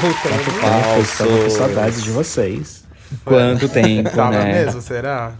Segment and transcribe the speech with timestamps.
[0.00, 0.46] Voltamos.
[0.60, 1.26] Falso.
[1.26, 2.84] com saudades de vocês.
[3.24, 4.64] Quanto tempo, Tava né?
[4.64, 5.32] mesmo, será?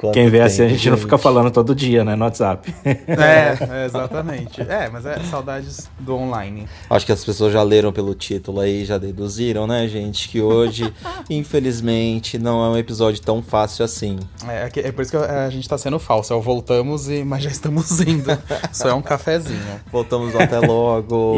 [0.00, 2.74] Quanto Quem vê assim, a tempo, gente não fica falando todo dia, né, no WhatsApp.
[3.20, 4.62] É, é, exatamente.
[4.62, 6.66] É, mas é saudades do online.
[6.88, 10.28] Acho que as pessoas já leram pelo título aí, já deduziram, né, gente?
[10.28, 10.90] Que hoje,
[11.28, 14.18] infelizmente, não é um episódio tão fácil assim.
[14.48, 16.32] É, é é por isso que a gente tá sendo falso.
[16.32, 18.30] É o voltamos, e, mas já estamos indo.
[18.72, 19.60] Só é um cafezinho.
[19.92, 21.36] Voltamos até logo.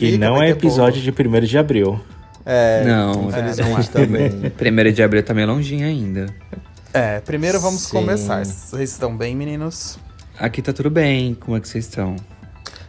[0.00, 2.00] E não é episódio de 1 de abril.
[2.44, 4.50] É, Não, infelizmente também.
[4.50, 6.26] Primeiro de abril tá meio longinho ainda.
[6.92, 7.90] É, primeiro vamos Sim.
[7.98, 8.44] começar.
[8.44, 9.98] Vocês estão bem, meninos?
[10.38, 11.34] Aqui tá tudo bem.
[11.34, 12.16] Como é que vocês estão?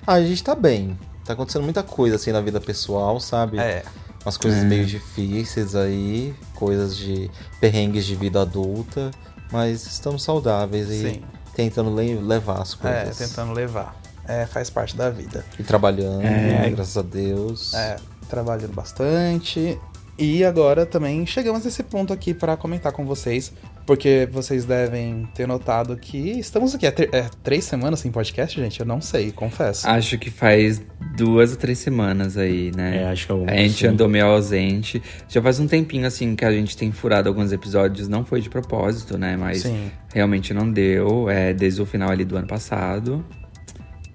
[0.06, 0.98] Ah, a gente tá bem.
[1.26, 3.58] Tá acontecendo muita coisa assim na vida pessoal, sabe?
[3.59, 3.84] É.
[4.26, 9.12] Umas coisas meio difíceis aí, coisas de perrengues de vida adulta,
[9.52, 11.22] mas estamos saudáveis e Sim.
[11.56, 13.18] tentando le- levar as É, coisas.
[13.18, 14.00] tentando levar.
[14.26, 15.46] É, faz parte da vida.
[15.59, 16.70] E trabalhando, É.
[16.70, 17.74] graças a Deus.
[17.74, 17.98] É,
[18.30, 19.78] trabalhando bastante.
[20.18, 23.52] E agora também chegamos nesse ponto aqui para comentar com vocês,
[23.86, 26.88] porque vocês devem ter notado que estamos aqui.
[26.88, 28.80] É, é três semanas sem podcast, gente?
[28.80, 29.88] Eu não sei, confesso.
[29.88, 30.81] Acho que faz
[31.17, 33.03] duas ou três semanas aí, né?
[33.03, 33.88] É, acho que algum, A gente sim.
[33.88, 35.02] andou meio ausente.
[35.28, 38.08] Já faz um tempinho, assim, que a gente tem furado alguns episódios.
[38.08, 39.36] Não foi de propósito, né?
[39.36, 39.92] Mas Sim.
[40.14, 41.30] realmente não deu.
[41.30, 43.23] É, desde o final ali do ano passado.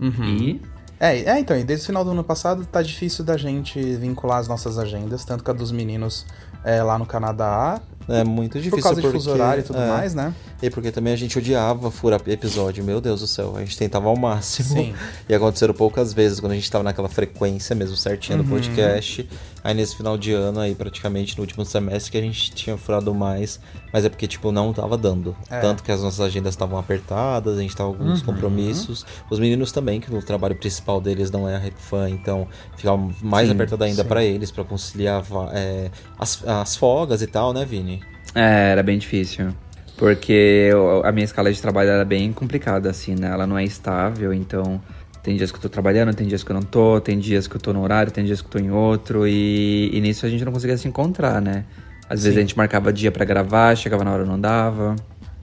[0.00, 0.24] Uhum.
[0.24, 0.62] E
[0.98, 4.38] É, é, então, e desde o final do ano passado tá difícil da gente vincular
[4.38, 6.26] as nossas agendas, tanto que a dos meninos
[6.64, 9.78] é, lá no Canadá, É muito difícil por causa de porque, fuso horário e tudo
[9.78, 10.34] é, mais, né?
[10.62, 13.54] E porque também a gente odiava furar episódio, meu Deus do céu.
[13.56, 14.70] A gente tentava ao máximo.
[14.70, 14.94] Sim.
[15.28, 18.50] E aconteceram poucas vezes quando a gente tava naquela frequência mesmo certinha do Uhum.
[18.50, 19.28] podcast.
[19.68, 23.14] Aí nesse final de ano aí, praticamente no último semestre, que a gente tinha furado
[23.14, 23.60] mais.
[23.92, 25.36] Mas é porque, tipo, não tava dando.
[25.50, 25.60] É.
[25.60, 28.24] Tanto que as nossas agendas estavam apertadas, a gente tava com alguns Uhum.
[28.32, 29.04] compromissos.
[29.30, 32.48] Os meninos também, que o trabalho principal deles não é a Rap Fan, então
[32.78, 37.52] ficava mais Sim, apertado ainda pra eles, pra conciliar é, as, as folgas e tal,
[37.52, 38.02] né, Vini?
[38.34, 39.54] É, era bem difícil.
[39.98, 40.70] Porque
[41.04, 43.28] a minha escala de trabalho era bem complicada, assim, né?
[43.30, 44.80] Ela não é estável, então
[45.28, 47.54] tem dias que eu tô trabalhando, tem dias que eu não tô, tem dias que
[47.54, 50.28] eu tô no horário, tem dias que eu tô em outro, e, e nisso a
[50.30, 51.66] gente não conseguia se encontrar, né?
[52.08, 52.38] Às vezes Sim.
[52.38, 54.96] a gente marcava dia pra gravar, chegava na hora não dava.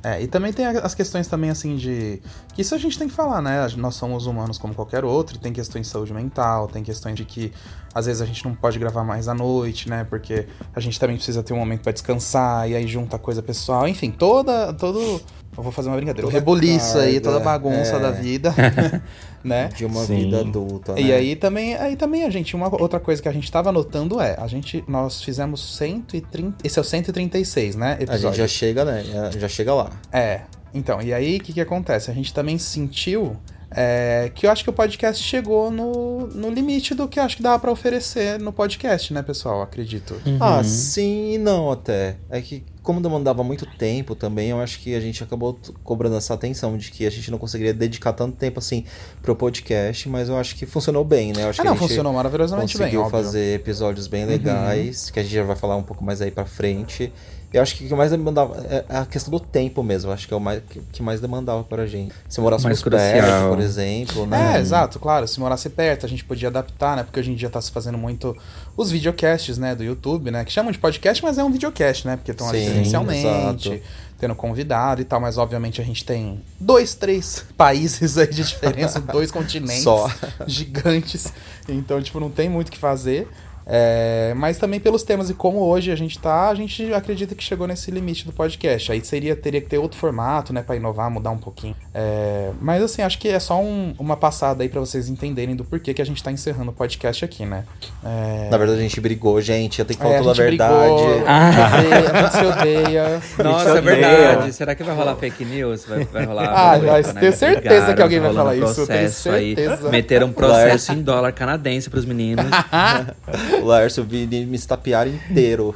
[0.04, 2.20] É, e também tem as questões também, assim, de...
[2.56, 3.68] Que isso a gente tem que falar, né?
[3.78, 7.24] Nós somos humanos como qualquer outro, e tem questões de saúde mental, tem questões de
[7.24, 7.52] que
[7.94, 10.04] às vezes a gente não pode gravar mais à noite, né?
[10.04, 13.88] Porque a gente também precisa ter um momento pra descansar, e aí junta coisa pessoal,
[13.88, 14.74] enfim, toda...
[14.74, 15.22] todo...
[15.58, 16.28] Eu vou fazer uma brincadeira.
[16.28, 18.00] O Toda reboliço aí, toda bagunça é.
[18.00, 18.54] da vida,
[19.44, 19.70] né?
[19.70, 20.18] De uma Sim.
[20.18, 21.00] vida adulta.
[21.00, 21.14] E né?
[21.14, 24.36] aí também, aí também a gente, uma outra coisa que a gente tava notando é,
[24.40, 28.38] a gente, nós fizemos 130, esse é o 136, né, A gente episódio.
[28.38, 29.04] já chega, né?
[29.38, 29.90] Já chega lá.
[30.12, 30.42] É,
[30.74, 32.12] então, e aí o que que acontece?
[32.12, 33.38] A gente também sentiu
[33.78, 37.36] é, que eu acho que o podcast chegou no, no limite do que eu acho
[37.36, 39.62] que dava pra oferecer no podcast, né, pessoal?
[39.62, 40.16] Acredito.
[40.40, 42.16] Ah, sim e não até.
[42.30, 46.36] É que como demandava muito tempo também, eu acho que a gente acabou cobrando essa
[46.36, 48.86] atenção de que a gente não conseguiria dedicar tanto tempo assim
[49.24, 51.44] pro podcast, mas eu acho que funcionou bem, né?
[51.44, 53.18] Eu acho Ah, que não, a gente funcionou maravilhosamente bem, conseguiu óbvio.
[53.18, 53.26] Uhum.
[53.26, 56.46] fazer episódios bem legais, que a gente já vai falar um pouco mais aí pra
[56.46, 57.12] frente.
[57.56, 60.10] Eu acho que o que mais demandava é a questão do tempo mesmo.
[60.10, 62.14] eu Acho que é o mais, que que mais demandava pra gente.
[62.28, 63.50] Se morássemos Mais perto, crucial.
[63.50, 64.58] por exemplo, né?
[64.58, 65.26] É, exato, claro.
[65.26, 67.04] Se morasse perto, a gente podia adaptar, né?
[67.04, 68.36] Porque hoje em dia tá se fazendo muito
[68.76, 70.44] os videocasts, né, do YouTube, né?
[70.44, 72.18] Que chamam de podcast, mas é um videocast, né?
[72.18, 73.82] Porque estão ali presencialmente, exato.
[74.20, 75.22] tendo convidado e tal.
[75.22, 80.12] Mas obviamente a gente tem dois, três países aí de diferença, dois continentes Só.
[80.46, 81.32] gigantes.
[81.70, 83.30] Então, tipo, não tem muito o que fazer.
[83.68, 87.44] É, mas também pelos temas e como hoje a gente tá, a gente acredita que
[87.44, 88.92] chegou nesse limite do podcast.
[88.92, 91.76] Aí seria, teria que ter outro formato, né, Pra inovar, mudar um pouquinho.
[91.94, 95.64] É, mas assim, acho que é só um- uma passada aí pra vocês entenderem do
[95.64, 97.64] porquê que a gente tá encerrando o podcast aqui, né?
[98.04, 99.80] É, Na verdade, a gente brigou, gente.
[99.80, 100.74] Eu tenho que falar é, toda a verdade.
[101.04, 101.52] brigou, Ah.
[101.78, 103.22] odeia, a gente se odeia.
[103.44, 103.82] Nossa, é odeia.
[103.82, 104.54] verdade.
[104.54, 105.86] Será que vai rolar fake news?
[105.86, 106.50] Vai, vai rolar.
[106.54, 109.56] Ah, vai, mas tenho certeza que alguém vai rolando falar isso, eu tenho processo aí.
[109.56, 109.90] certeza.
[109.90, 112.46] Meteram um processo em dólar canadense pros meninos.
[113.62, 115.76] O Laércio vi me estapear inteiro.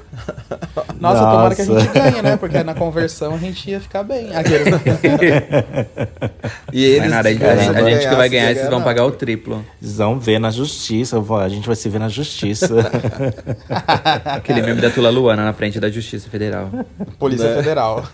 [0.99, 2.37] Nossa, Nossa, tomara que a gente ganhe, né?
[2.37, 4.29] Porque na conversão a gente ia ficar bem.
[6.71, 9.65] e eles, nada, a gente, a gente que vai ganhar, vocês vão pagar o triplo.
[9.81, 12.75] Eles vão ver na justiça, a gente vai se ver na justiça.
[14.25, 16.69] Aquele meme da Tula Luana na frente da Justiça Federal.
[17.17, 17.55] Polícia né?
[17.55, 18.07] Federal.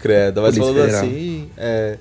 [0.00, 1.04] Credo, mas Polícia falando Federal.
[1.04, 1.98] assim, é,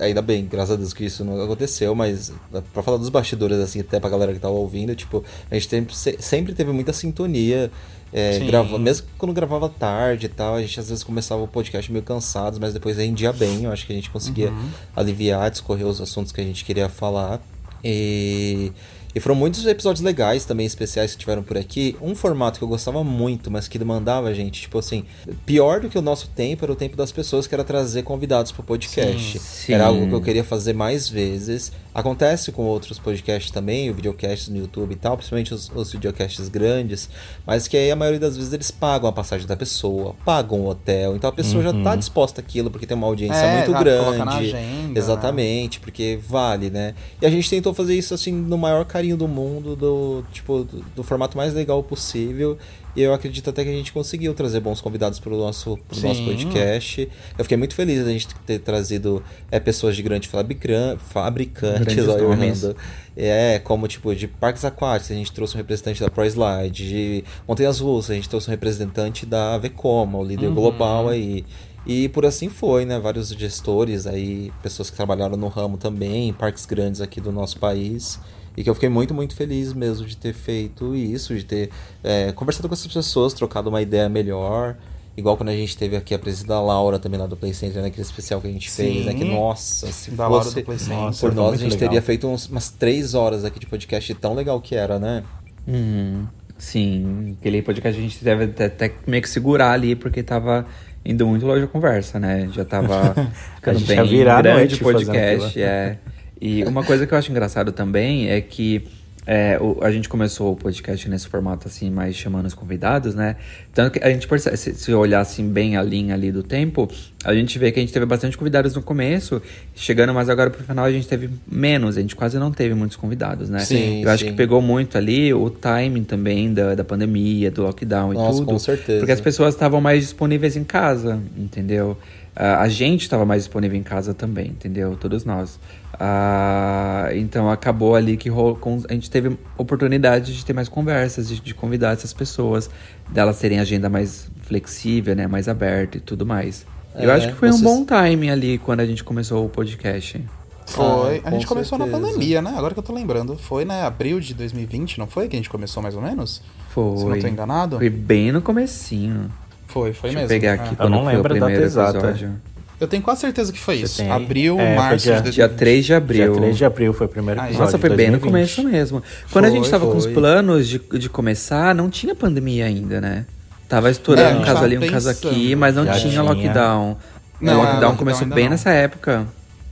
[0.00, 2.32] ainda bem, graças a Deus que isso não aconteceu, mas
[2.72, 5.94] para falar dos bastidores, assim, até pra galera que tava ouvindo, tipo, a gente sempre,
[5.94, 7.70] sempre teve muita sintonia.
[8.12, 11.90] É, grava, mesmo quando gravava tarde e tal, a gente às vezes começava o podcast
[11.90, 13.64] meio cansados, mas depois rendia bem.
[13.64, 14.68] Eu acho que a gente conseguia uhum.
[14.94, 17.40] aliviar, discorrer os assuntos que a gente queria falar.
[17.84, 18.72] E
[19.16, 21.96] e foram muitos episódios legais também, especiais que tiveram por aqui.
[22.02, 25.06] Um formato que eu gostava muito, mas que demandava, gente, tipo assim,
[25.46, 28.52] pior do que o nosso tempo era o tempo das pessoas, que era trazer convidados
[28.52, 29.38] pro podcast.
[29.38, 29.72] Sim, sim.
[29.72, 31.72] Era algo que eu queria fazer mais vezes.
[31.94, 36.46] Acontece com outros podcasts também, o videocast no YouTube e tal, principalmente os, os videocasts
[36.50, 37.08] grandes,
[37.46, 40.68] mas que aí a maioria das vezes eles pagam a passagem da pessoa, pagam o
[40.68, 41.72] hotel, então a pessoa uhum.
[41.78, 44.20] já tá disposta àquilo, porque tem uma audiência é, muito grande.
[44.20, 44.92] Agenda, né?
[44.94, 45.82] exatamente, né?
[45.82, 46.94] porque vale, né?
[47.22, 50.82] E a gente tentou fazer isso assim no maior carinho do mundo, do tipo, do,
[50.96, 52.56] do formato mais legal possível.
[52.96, 56.00] E eu acredito até que a gente conseguiu trazer bons convidados para o nosso, pro
[56.00, 57.06] nosso podcast.
[57.36, 62.74] Eu fiquei muito feliz da gente ter trazido é, pessoas de grande fabricantes, ó, Orlando.
[63.14, 67.80] É, como tipo de parques aquáticos, a gente trouxe um representante da ProSlide, de Montanhas
[67.80, 70.54] Russas, a gente trouxe um representante da Vecoma, o líder uhum.
[70.54, 71.44] global aí.
[71.86, 72.98] E por assim foi, né?
[72.98, 78.18] Vários gestores aí, pessoas que trabalharam no ramo também, parques grandes aqui do nosso país.
[78.56, 81.70] E que eu fiquei muito, muito feliz mesmo de ter feito isso, de ter
[82.02, 84.76] é, conversado com essas pessoas, trocado uma ideia melhor.
[85.16, 87.82] Igual quando a gente teve aqui a presença da Laura também lá do Play Center,
[87.82, 88.82] naquele né, especial que a gente Sim.
[88.82, 89.14] fez, né?
[89.14, 91.88] Que nossa, se da fosse por nós, a gente legal.
[91.88, 95.22] teria feito uns, umas três horas aqui de podcast tão legal que era, né?
[95.66, 96.26] Uhum.
[96.58, 100.66] Sim, aquele podcast a gente deve até, até meio que segurar ali, porque tava
[101.04, 102.48] indo muito longe a conversa, né?
[102.52, 103.14] Já tava
[103.56, 105.98] ficando bem grande o podcast, é.
[106.40, 108.86] E uma coisa que eu acho engraçado também é que
[109.26, 113.34] é, o, a gente começou o podcast nesse formato assim, mais chamando os convidados, né?
[113.74, 116.88] Tanto que a gente percebe, se, se olhar assim bem a linha ali do tempo,
[117.24, 119.42] a gente vê que a gente teve bastante convidados no começo,
[119.74, 122.96] chegando mais agora pro final a gente teve menos, a gente quase não teve muitos
[122.96, 123.58] convidados, né?
[123.58, 128.12] Sim, Eu acho que pegou muito ali o timing também da, da pandemia, do lockdown
[128.12, 128.52] e Nossa, tudo.
[128.52, 129.00] com certeza.
[129.00, 131.98] Porque as pessoas estavam mais disponíveis em casa, entendeu?
[132.36, 134.94] A gente estava mais disponível em casa também, entendeu?
[134.94, 135.58] Todos nós.
[135.96, 141.54] Uh, então acabou ali que a gente teve oportunidade de ter mais conversas, de, de,
[141.54, 142.68] convidar essas pessoas,
[143.08, 146.66] delas terem agenda mais flexível, né, mais aberta e tudo mais.
[146.94, 147.62] É, Eu acho que foi vocês...
[147.62, 150.22] um bom timing ali quando a gente começou o podcast.
[150.66, 151.22] Foi.
[151.24, 151.98] Ah, a gente começou certeza.
[151.98, 152.54] na pandemia, né?
[152.56, 153.38] Agora que eu tô lembrando.
[153.38, 153.82] Foi, né?
[153.82, 155.28] Abril de 2020, não foi?
[155.28, 156.42] Que a gente começou mais ou menos?
[156.70, 156.96] Foi.
[156.96, 157.76] Se não tô enganado.
[157.76, 159.30] Foi bem no comecinho.
[159.68, 160.34] Foi, foi Deixa mesmo.
[160.34, 160.84] Eu pegar aqui é.
[160.84, 162.40] Eu não lembro da data exata.
[162.78, 164.02] Eu tenho quase certeza que foi isso.
[164.10, 166.32] Abril, é, março dia, de dia 3 de abril.
[166.32, 167.60] Dia 3 de abril foi o primeiro episódio.
[167.60, 169.02] Nossa, foi bem no começo mesmo.
[169.30, 169.92] Quando foi, a gente tava foi.
[169.92, 173.24] com os planos de, de começar, não tinha pandemia ainda, né?
[173.68, 176.96] Tava estourando é, um caso ali, um caso aqui, mas não tinha, tinha, lockdown.
[177.40, 178.50] Não, o lockdown é, começou bem não.
[178.50, 179.26] nessa época.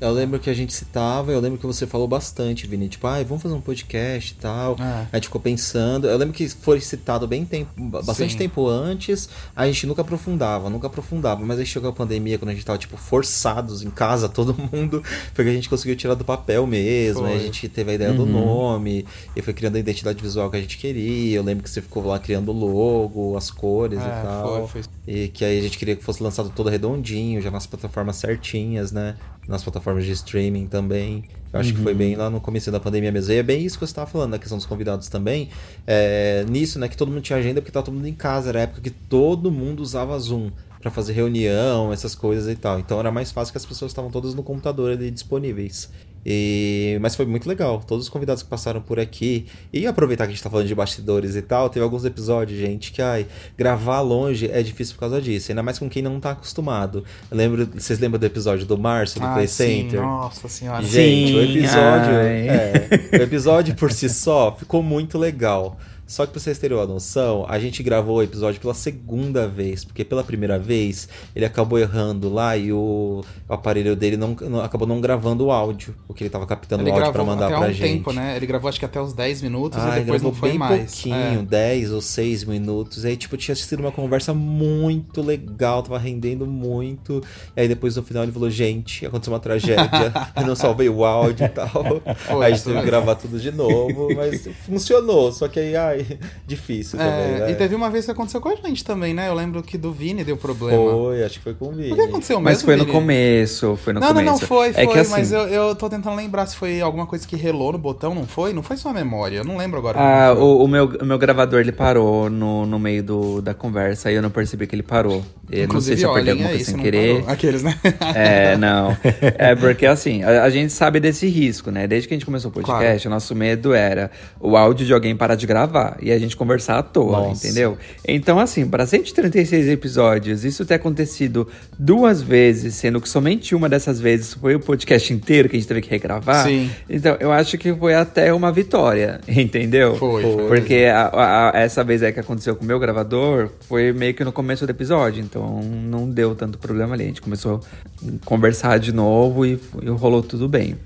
[0.04, 3.22] Eu lembro que a gente citava, eu lembro que você falou bastante, Vini, tipo, ah,
[3.22, 4.76] vamos fazer um podcast e tal.
[4.78, 5.06] É.
[5.10, 6.06] A gente ficou pensando.
[6.06, 7.70] Eu lembro que foi citado bem tempo,
[8.02, 8.38] bastante Sim.
[8.38, 11.42] tempo antes, a gente nunca aprofundava, nunca aprofundava.
[11.44, 15.02] Mas aí chegou a pandemia, quando a gente tava, tipo, forçados em casa, todo mundo,
[15.34, 18.16] porque a gente conseguiu tirar do papel mesmo, a gente teve a ideia uhum.
[18.18, 21.36] do nome, e foi criando a identidade visual que a gente queria.
[21.36, 24.68] Eu lembro que você ficou lá criando o logo, as cores é, e tal.
[24.68, 24.92] Foi, foi.
[25.06, 28.92] E que aí a gente queria que fosse lançado todo redondinho, já nas plataformas certinhas,
[28.92, 29.16] né?
[29.48, 31.24] Nas plataformas de streaming também.
[31.52, 31.76] Eu acho uhum.
[31.76, 31.98] que foi uhum.
[31.98, 33.32] bem lá no começo da pandemia mesmo.
[33.32, 35.48] E é bem isso que você estava falando, na questão dos convidados também.
[35.86, 38.48] É, nisso, né, que todo mundo tinha agenda porque estava todo mundo em casa.
[38.48, 42.78] Era a época que todo mundo usava Zoom para fazer reunião, essas coisas e tal.
[42.78, 45.90] Então era mais fácil que as pessoas estavam todas no computador ali disponíveis.
[46.24, 46.98] E...
[47.00, 47.82] Mas foi muito legal.
[47.86, 49.46] Todos os convidados que passaram por aqui.
[49.72, 52.92] E aproveitar que a gente tá falando de bastidores e tal, teve alguns episódios, gente,
[52.92, 53.26] que ai,
[53.56, 55.50] gravar longe é difícil por causa disso.
[55.50, 57.04] Ainda mais com quem não tá acostumado.
[57.30, 60.00] Eu lembro, vocês lembram do episódio do Márcio do ah, Play sim, Center?
[60.00, 60.82] Nossa senhora.
[60.82, 62.14] Gente, sim, o episódio.
[62.14, 65.78] É, o episódio por si só ficou muito legal.
[66.06, 69.84] Só que pra vocês terem uma noção, a gente gravou o episódio pela segunda vez,
[69.84, 74.86] porque pela primeira vez ele acabou errando lá e o, aparelho dele não, não, acabou
[74.86, 77.56] não gravando o áudio, o que ele tava captando ele o áudio para mandar até
[77.56, 77.96] pra um gente.
[77.96, 78.36] tempo, né?
[78.36, 80.90] Ele gravou acho que até os 10 minutos ah, e depois não foi bem mais.
[80.90, 81.42] pouquinho, é.
[81.42, 83.04] 10 ou 6 minutos.
[83.04, 87.22] Aí, tipo, tinha sido uma conversa muito legal, tava rendendo muito.
[87.56, 91.04] E aí depois no final ele falou, gente, aconteceu uma tragédia, eu não salvei o
[91.04, 92.02] áudio e tal.
[92.42, 95.32] Aí a gente teve que gravar tudo de novo, mas funcionou.
[95.32, 97.50] Só que aí, ah, ai, difícil também, É, né?
[97.52, 99.28] e teve uma vez que aconteceu com a gente também, né?
[99.28, 100.76] Eu lembro que do Vini deu problema.
[100.92, 101.92] Foi, acho que foi com o Vini.
[101.92, 102.92] O que aconteceu Mas mesmo, foi no Vini?
[102.92, 104.24] começo, foi no não, começo.
[104.24, 106.80] não, não, foi, foi, é que, assim, mas eu, eu tô tentando lembrar se foi
[106.80, 108.52] alguma coisa que relou no botão, não foi?
[108.52, 109.98] Não foi só a memória, eu não lembro agora.
[109.98, 110.42] Ah, foi.
[110.44, 114.14] o, o meu, o meu gravador ele parou no, no meio do, da conversa e
[114.14, 115.24] eu não percebi que ele parou.
[115.50, 117.20] Eu não sei se eu olhem alguma aí, coisa se sem querer.
[117.20, 117.30] parou.
[117.32, 117.74] Aqueles, né?
[118.14, 118.96] É, não.
[119.38, 121.86] É porque assim, a, a gente sabe desse risco, né?
[121.86, 124.10] Desde que a gente começou o podcast, o nosso medo era
[124.40, 127.46] o áudio de alguém parar de gravar e a gente conversar à toa, Nossa.
[127.46, 127.76] entendeu?
[128.06, 131.48] Então, assim, para 136 episódios, isso ter acontecido
[131.78, 135.68] duas vezes, sendo que somente uma dessas vezes foi o podcast inteiro que a gente
[135.68, 136.44] teve que regravar.
[136.46, 136.70] Sim.
[136.88, 139.96] Então, eu acho que foi até uma vitória, entendeu?
[139.96, 140.46] Foi, foi.
[140.48, 144.14] Porque a- a- a- essa vez aí que aconteceu com o meu gravador foi meio
[144.14, 147.04] que no começo do episódio, então não deu tanto problema ali.
[147.04, 147.60] A gente começou
[148.02, 150.76] a conversar de novo e, e rolou tudo bem.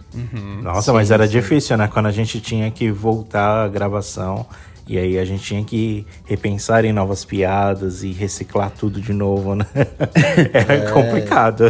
[0.62, 1.88] Nossa, mas era difícil, né?
[1.92, 4.46] Quando a gente tinha que voltar à gravação
[4.88, 9.54] e aí a gente tinha que repensar em novas piadas e reciclar tudo de novo,
[9.54, 9.66] né?
[10.54, 11.64] Era complicado.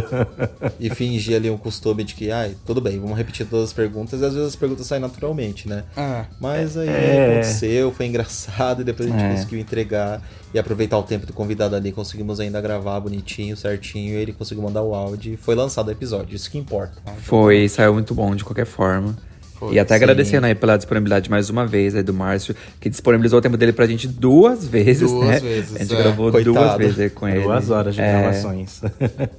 [0.79, 4.21] E fingir ali um costume de que, ai, tudo bem, vamos repetir todas as perguntas,
[4.21, 5.83] e às vezes as perguntas saem naturalmente, né?
[5.97, 7.33] Ah, Mas aí É.
[7.39, 9.29] aconteceu, foi engraçado, e depois a gente É.
[9.35, 10.21] conseguiu entregar
[10.53, 14.63] e aproveitar o tempo do convidado ali, conseguimos ainda gravar bonitinho, certinho, e ele conseguiu
[14.63, 16.93] mandar o áudio e foi lançado o episódio, isso que importa.
[17.21, 19.15] Foi, saiu muito bom de qualquer forma.
[19.59, 20.03] Foi, e até sim.
[20.03, 23.73] agradecendo aí pela disponibilidade mais uma vez aí do Márcio, que disponibilizou o tempo dele
[23.73, 25.39] pra gente duas vezes, Duas né?
[25.39, 25.97] vezes, A gente é.
[25.97, 26.53] gravou Coitado.
[26.53, 27.41] duas vezes aí com ele.
[27.41, 28.81] Duas horas de É, gravações.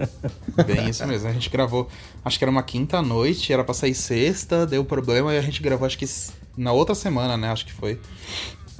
[0.66, 1.28] bem isso mesmo.
[1.28, 1.88] A gente gravou,
[2.22, 5.62] acho que era uma quinta noite, era pra sair sexta, deu problema e a gente
[5.62, 6.04] gravou, acho que
[6.56, 7.48] na outra semana, né?
[7.50, 7.98] Acho que foi.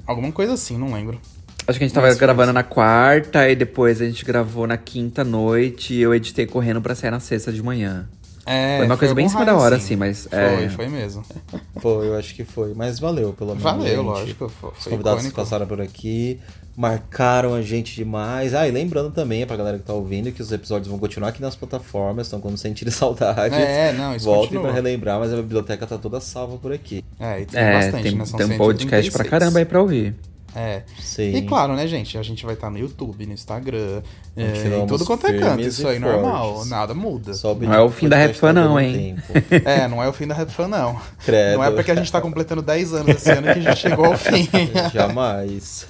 [0.06, 1.18] Alguma coisa assim, não lembro.
[1.66, 4.76] Acho que a gente tava Mas gravando na quarta e depois a gente gravou na
[4.76, 8.08] quinta noite e eu editei correndo pra sair na sexta de manhã.
[8.52, 9.84] É, Foi uma coisa bem em cima da hora, assim.
[9.94, 10.68] assim, mas, Foi, é.
[10.70, 11.22] foi mesmo.
[11.80, 13.62] Foi, eu acho que foi, mas valeu pelo menos.
[13.62, 14.04] Valeu, gente.
[14.04, 14.48] lógico.
[14.48, 15.36] Foi, Os convidados que icônico.
[15.36, 16.38] passaram por aqui,
[16.76, 18.54] marcaram a gente demais.
[18.54, 21.40] Ah, e lembrando também pra galera que tá ouvindo que os episódios vão continuar aqui
[21.40, 24.64] nas plataformas, então quando sentirem saudades, É, não, isso voltem continua.
[24.64, 27.04] pra relembrar, mas a biblioteca tá toda salva por aqui.
[27.18, 28.24] É, e tem É, bastante, tem, né?
[28.26, 29.30] São tem um podcast pra 136.
[29.30, 30.14] caramba aí pra ouvir.
[30.54, 30.82] É.
[30.98, 31.34] Sim.
[31.34, 32.18] E claro, né, gente?
[32.18, 34.02] A gente vai estar no YouTube, no Instagram,
[34.36, 35.60] é, em tudo quanto é canto.
[35.62, 37.32] Isso aí normal, nada muda.
[37.32, 39.16] O Não é o fim da Rap Fan tá não, hein?
[39.64, 41.00] É, não é o fim da Rap Fan, não.
[41.24, 41.58] Credo.
[41.58, 44.06] Não é porque a gente tá completando 10 anos esse ano que a gente chegou
[44.06, 44.48] ao fim.
[44.92, 45.86] Jamais.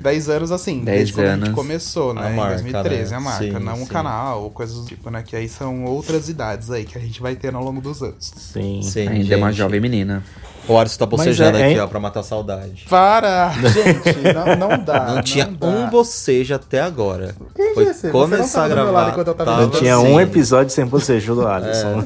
[0.00, 1.54] 10 anos assim, 10 desde quando a gente anos.
[1.54, 2.26] começou, né?
[2.26, 3.16] A em marca, 2013, né?
[3.16, 3.44] a marca.
[3.44, 3.82] Sim, não sim.
[3.82, 5.22] o canal, ou coisas do tipo, né?
[5.26, 8.32] Que aí são outras idades aí que a gente vai ter ao longo dos anos.
[8.36, 8.80] Sim.
[8.82, 9.58] Sim, Ainda é uma gente.
[9.58, 10.22] jovem menina.
[10.68, 12.84] O Alisson tá bocejando é- aqui, é- ó, pra matar a saudade.
[12.90, 13.50] Para!
[13.72, 15.00] Gente, não, não dá.
[15.14, 15.66] Não tinha dá.
[15.66, 17.34] um bocejo até agora.
[17.56, 18.00] Quem Foi disse?
[18.02, 19.08] Você começar não a gravar.
[19.10, 20.06] enquanto eu tava tava Não tinha assim.
[20.12, 22.04] um episódio sem bocejo do Alisson.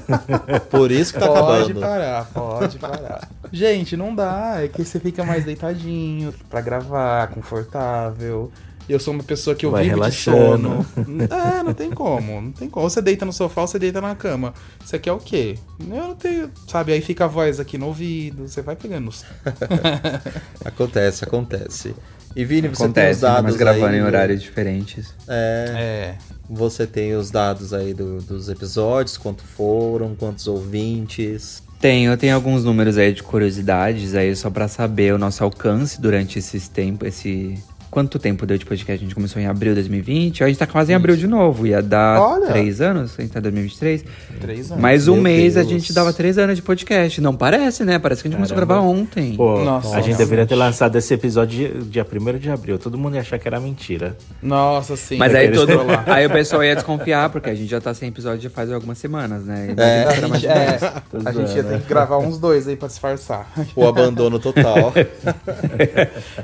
[0.71, 1.41] Por isso que tá Pode
[1.73, 1.81] acabando.
[1.81, 3.29] parar, pode parar.
[3.53, 4.63] Gente, não dá.
[4.63, 8.51] É que você fica mais deitadinho pra gravar, confortável.
[8.89, 10.37] Eu sou uma pessoa que eu Vai vivo relaxando.
[10.37, 10.87] de sono.
[11.31, 12.41] É, não tem como.
[12.43, 12.85] Não tem como.
[12.85, 14.53] Ou você deita no sofá ou você deita na cama.
[14.85, 15.57] Você quer o quê?
[15.81, 16.51] Eu não tenho.
[16.67, 18.47] Sabe, aí fica a voz aqui no ouvido.
[18.49, 19.11] Você vai pegando.
[20.65, 21.95] Acontece, acontece.
[22.35, 25.15] E Vini, você tem os Acontece, dados mais gravando aí, em horários diferentes.
[25.29, 26.19] É, É.
[26.49, 31.63] você tem os dados aí do- dos episódios, quanto foram, quantos ouvintes.
[31.79, 36.01] Tenho, eu tenho alguns números aí de curiosidades aí só pra saber o nosso alcance
[36.01, 37.59] durante esses tempos, esse
[37.93, 38.93] Quanto tempo deu de podcast?
[38.93, 41.67] A gente começou em abril de 2020, a gente tá quase em abril de novo.
[41.67, 42.47] Ia dar Olha!
[42.47, 44.05] três anos, a gente tá em 2023.
[44.41, 44.83] Três anos.
[44.83, 45.73] Mais um Meu mês a Deus.
[45.73, 47.21] gente dava três anos de podcast.
[47.21, 47.99] Não parece, né?
[47.99, 48.75] Parece que a gente começou a Caramba.
[48.81, 49.35] gravar ontem.
[49.37, 52.79] Pô, Nossa, a gente deveria ter lançado esse episódio dia, dia 1 de abril.
[52.79, 54.17] Todo mundo ia achar que era mentira.
[54.43, 55.19] Nossa, sim.
[55.19, 58.09] Mas aí, daqueles todo, aí o pessoal ia desconfiar, porque a gente já tá sem
[58.09, 59.75] episódio já faz algumas semanas, né?
[59.77, 60.27] É.
[60.29, 60.79] mais de É,
[61.27, 63.53] a gente ia ter que gravar uns dois aí pra disfarçar.
[63.77, 64.95] O abandono total.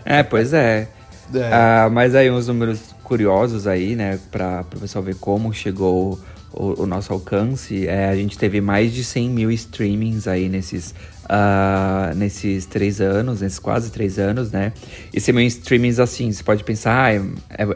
[0.04, 0.88] É, pois é.
[1.34, 1.52] É.
[1.52, 6.18] Ah, mas aí uns números curiosos aí, né, pra, pro pessoal ver como chegou
[6.52, 7.86] o, o nosso alcance.
[7.86, 10.94] É, a gente teve mais de 100 mil streamings aí nesses,
[11.28, 14.72] ah, nesses três anos, nesses quase três anos, né?
[15.12, 17.22] E 100 mil streamings, assim, você pode pensar, ah, é,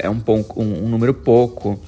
[0.01, 1.81] é um, pouco, um, um número pouco,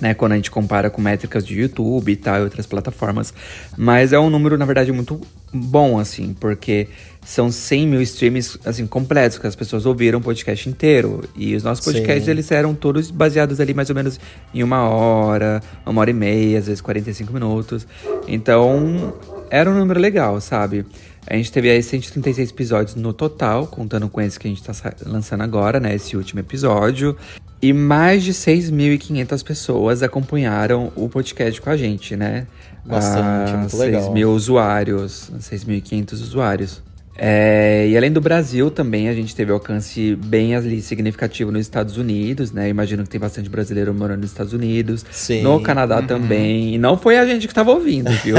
[0.00, 3.32] né, quando a gente compara com métricas de YouTube e tal, e outras plataformas.
[3.76, 5.20] Mas é um número, na verdade, muito
[5.52, 6.88] bom, assim, porque
[7.24, 11.22] são 100 mil streams, assim, completos, que as pessoas ouviram o podcast inteiro.
[11.34, 12.30] E os nossos podcasts, Sim.
[12.30, 14.20] eles eram todos baseados ali mais ou menos
[14.52, 17.86] em uma hora, uma hora e meia, às vezes 45 minutos.
[18.28, 19.14] Então,
[19.50, 20.84] era um número legal, sabe?
[21.26, 24.74] A gente teve aí 136 episódios no total, contando com esse que a gente tá
[25.06, 25.94] lançando agora, né?
[25.94, 27.16] Esse último episódio.
[27.62, 32.46] E mais de 6.500 pessoas acompanharam o podcast com a gente, né?
[32.84, 34.02] Bastante, Ah, muito legal.
[34.02, 36.82] 6 mil usuários, 6.500 usuários.
[37.16, 41.96] É, e além do Brasil também, a gente teve alcance bem ali significativo nos Estados
[41.96, 42.68] Unidos, né?
[42.68, 45.04] Imagino que tem bastante brasileiro morando nos Estados Unidos.
[45.10, 45.42] Sim.
[45.42, 46.74] No Canadá também.
[46.74, 48.36] E não foi a gente que tava ouvindo, viu?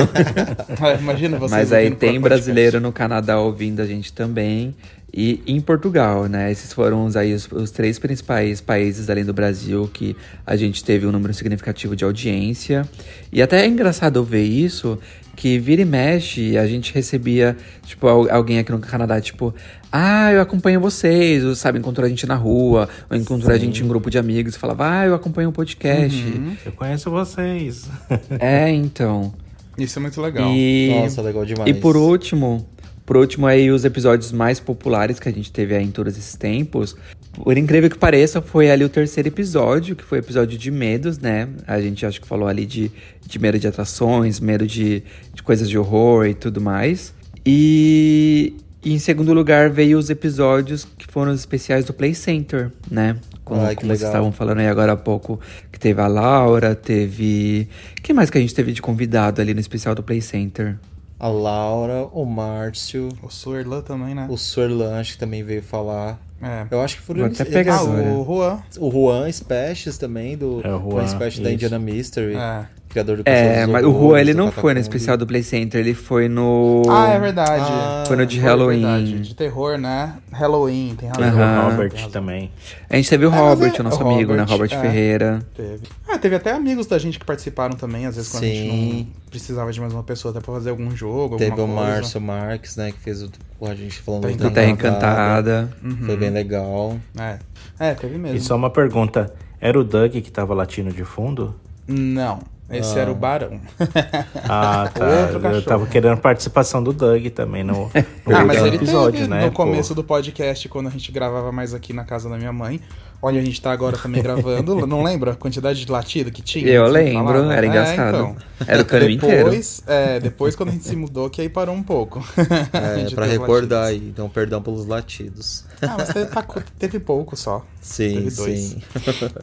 [1.00, 1.56] Imagina você.
[1.56, 4.76] Mas aí tem brasileiro no Canadá ouvindo a gente também.
[5.18, 6.52] E em Portugal, né?
[6.52, 10.14] Esses foram os, aí, os, os três principais países além do Brasil que
[10.46, 12.86] a gente teve um número significativo de audiência.
[13.32, 15.00] E até é engraçado ver isso,
[15.34, 17.56] que vira e mexe, a gente recebia,
[17.86, 19.56] tipo, al- alguém aqui no Canadá, tipo,
[19.90, 23.82] ah, eu acompanho vocês, ou, sabe, encontrou a gente na rua, ou encontrou a gente
[23.82, 26.22] em um grupo de amigos e falava, ah, eu acompanho o podcast.
[26.66, 27.90] Eu conheço vocês.
[28.38, 29.34] É, então.
[29.78, 30.52] Isso é muito legal.
[30.54, 30.90] E...
[30.94, 31.70] Nossa, legal demais.
[31.70, 32.66] E por último,
[33.06, 36.36] por último aí os episódios mais populares que a gente teve aí em todos esses
[36.36, 36.96] tempos.
[37.34, 41.20] Por incrível que pareça, foi ali o terceiro episódio, que foi o episódio de medos,
[41.20, 41.48] né?
[41.68, 42.92] A gente acho que falou ali de,
[43.28, 47.14] de medo de atrações, medo de, de coisas de horror e tudo mais.
[47.46, 52.72] E, e em segundo lugar veio os episódios que foram os especiais do Play Center,
[52.90, 53.18] né?
[53.44, 55.40] Como, Ai, como vocês estavam falando aí agora há pouco,
[55.72, 57.70] que teve a Laura, teve.
[58.02, 60.78] Quem mais que a gente teve de convidado ali no especial do Play Center?
[61.20, 64.28] A Laura, o Márcio, O Suerlan também, né?
[64.30, 66.20] o Suerlan, acho que também veio falar.
[66.42, 66.68] É.
[66.70, 68.60] Eu acho que foram Vou eles- até pegar Ah, o Juan.
[68.80, 71.52] O Juan Speches também, do É, o Juan, Speches da.
[71.52, 72.66] Indiana Mystery, É.
[72.96, 75.94] criador do É, mas o Juan ele não foi no especial do Play Center, ele
[75.94, 76.82] foi no.
[76.90, 77.66] Ah, é verdade.
[77.68, 78.82] Ah, Foi no de Foi Halloween.
[78.82, 80.14] verdade, De terror, né?
[80.32, 81.12] Halloween, tem.
[81.12, 81.68] Tem Aham.
[81.68, 82.52] o Robert também.
[82.90, 84.46] A gente teve o É, Robert, é- o nosso o amigo, né?
[84.48, 84.80] Robert, é.
[84.82, 85.40] Ferreira.
[85.56, 85.82] Teve.
[86.08, 89.08] Ah, teve até amigos da gente que participaram também, às vezes quando a gente Sim.
[89.24, 91.86] não precisava de mais uma pessoa até pra fazer algum jogo, Teve alguma o.
[91.86, 93.30] Márcio Marques, né, que fez o,
[93.62, 95.70] a gente falando Terra do Terra Encantada.
[96.06, 96.98] Foi bem legal.
[97.20, 97.40] É.
[97.78, 98.38] É, teve mesmo.
[98.38, 101.54] E só uma pergunta: era o Doug que tava latindo de fundo?
[101.88, 103.02] Não, esse Ah.
[103.04, 103.60] era o Barão.
[104.48, 105.06] Ah, tá.
[105.06, 105.62] Outro Eu cachorro.
[105.64, 107.90] tava querendo participação do Doug também no,
[108.26, 109.46] no Ah, mas ele episódio, teve né?
[109.46, 109.58] no pô?
[109.64, 112.80] começo do podcast, quando a gente gravava mais aqui na casa da minha mãe.
[113.28, 114.86] Onde a gente tá agora também gravando.
[114.86, 116.68] Não lembra a quantidade de latido que tinha?
[116.68, 117.54] Eu lembro, falava?
[117.56, 118.16] era É, engraçado.
[118.18, 118.36] então.
[118.68, 119.44] Era o caminho inteiro.
[119.46, 122.24] Depois, é, depois quando a gente se mudou, que aí parou um pouco.
[122.72, 125.66] É, pra recordar aí, então perdão pelos latidos.
[125.82, 126.46] Ah, mas teve, tá-
[126.78, 127.66] teve pouco só.
[127.82, 128.60] Sim, Teve dois.
[128.60, 128.82] sim.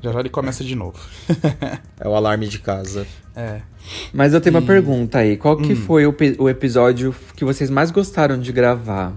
[0.03, 0.99] Já já ele começa de novo.
[2.01, 3.07] É o alarme de casa.
[3.37, 3.61] É.
[4.13, 5.37] Mas eu tenho uma pergunta aí.
[5.37, 5.63] Qual Hum.
[5.63, 9.13] que foi o, o episódio que vocês mais gostaram de gravar?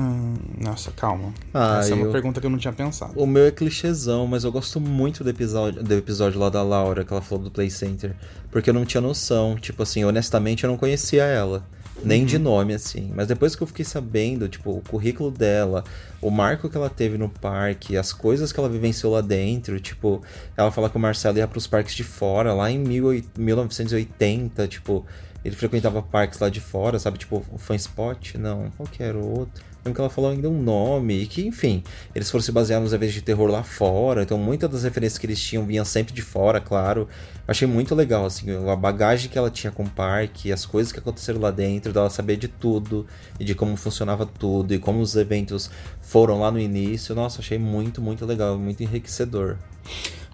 [0.00, 1.32] Hum, nossa, calma.
[1.52, 3.12] Ah, Essa é uma eu- pergunta que eu não tinha pensado.
[3.16, 7.04] O meu é clichêzão, mas eu gosto muito do episódio, do episódio lá da Laura,
[7.04, 8.14] que ela falou do Play Center.
[8.50, 9.56] Porque eu não tinha noção.
[9.56, 11.64] Tipo assim, honestamente, eu não conhecia ela.
[12.02, 13.12] Nem de nome, assim.
[13.14, 15.84] Mas depois que eu fiquei sabendo, tipo, o currículo dela,
[16.22, 20.22] o marco que ela teve no parque, as coisas que ela vivenciou lá dentro, tipo,
[20.56, 24.66] ela fala que o Marcelo ia pros parques de fora, lá em mil oi- 1980,
[24.66, 25.04] tipo,
[25.44, 27.18] ele frequentava parques lá de fora, sabe?
[27.18, 28.34] Tipo, o Fan Spot?
[28.36, 29.62] Não, qual que era o outro?
[29.82, 31.82] Que ela falou ainda um nome, e que, enfim,
[32.14, 35.26] eles foram se basear nos eventos de terror lá fora, então muitas das referências que
[35.26, 37.08] eles tinham vinham sempre de fora, claro.
[37.48, 40.98] Achei muito legal, assim, a bagagem que ela tinha com o parque, as coisas que
[40.98, 43.06] aconteceram lá dentro, dela saber de tudo,
[43.38, 47.14] e de como funcionava tudo, e como os eventos foram lá no início.
[47.14, 49.56] Nossa, achei muito, muito legal, muito enriquecedor.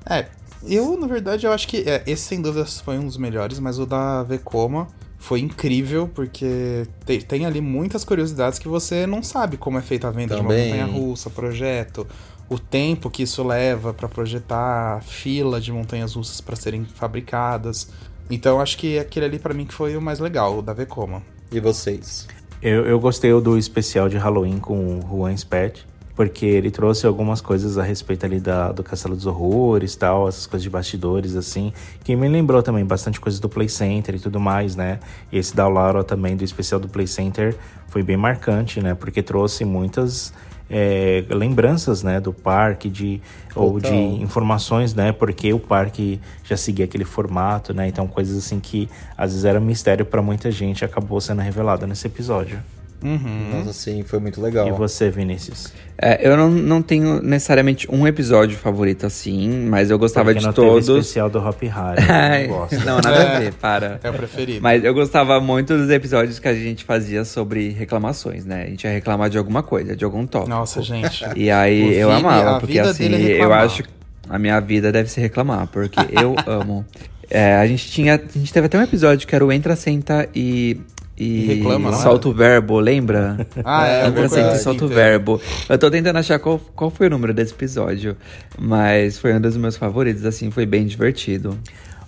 [0.04, 0.26] É,
[0.64, 3.78] eu, na verdade, eu acho que é, esse sem dúvidas foi um dos melhores, mas
[3.78, 9.56] o da Vekoma foi incrível, porque tem, tem ali muitas curiosidades que você não sabe
[9.56, 10.72] como é feita a venda Também.
[10.72, 12.06] de uma montanha-russa, projeto,
[12.48, 17.88] o tempo que isso leva pra projetar, fila de montanhas russas pra serem fabricadas.
[18.30, 20.72] Então, eu acho que aquele ali pra mim que foi o mais legal, o da
[20.72, 21.22] Vekoma.
[21.50, 22.26] E vocês?
[22.60, 27.42] Eu, eu gostei do especial de Halloween com o Juan Spet, porque ele trouxe algumas
[27.42, 31.36] coisas a respeito ali da, do Castelo dos Horrores e tal, essas coisas de bastidores,
[31.36, 34.98] assim, que me lembrou também bastante coisas do Play Center e tudo mais, né?
[35.30, 37.54] E esse da Laura também, do especial do Play Center,
[37.88, 38.94] foi bem marcante, né?
[38.94, 40.32] Porque trouxe muitas
[40.70, 43.20] é, lembranças, né, do parque, de,
[43.54, 45.12] ou de informações, né?
[45.12, 47.88] Porque o parque já seguia aquele formato, né?
[47.88, 52.06] Então coisas assim que às vezes era mistério pra muita gente acabou sendo revelado nesse
[52.06, 52.58] episódio.
[53.04, 53.50] Uhum.
[53.52, 54.66] Nossa, sim, foi muito legal.
[54.66, 55.72] E você, Vinícius?
[55.98, 60.46] É, eu não, não tenho necessariamente um episódio favorito assim, mas eu gostava Porque de
[60.46, 60.86] não todos.
[60.86, 61.70] Teve especial do Hop eu
[62.84, 63.98] não nada a ver, para.
[64.02, 64.60] É o preferido.
[64.62, 68.64] Mas eu gostava muito dos episódios que a gente fazia sobre reclamações, né?
[68.64, 70.50] A gente ia reclamar de alguma coisa, de algum tópico.
[70.50, 71.24] Nossa, gente.
[71.34, 73.88] E aí O eu amava, porque assim, é eu acho que
[74.28, 76.84] a minha vida deve ser reclamar, porque eu amo.
[77.30, 78.14] É, a gente tinha.
[78.14, 80.80] A gente teve até um episódio que era o Entra, Senta e.
[81.18, 83.46] E, E reclama, não solta o verbo, lembra?
[83.64, 85.40] Ah, é, É alguma coisa solta o verbo.
[85.68, 88.16] Eu tô tentando achar qual, qual foi o número desse episódio.
[88.58, 91.58] Mas foi um dos meus favoritos, assim, foi bem divertido.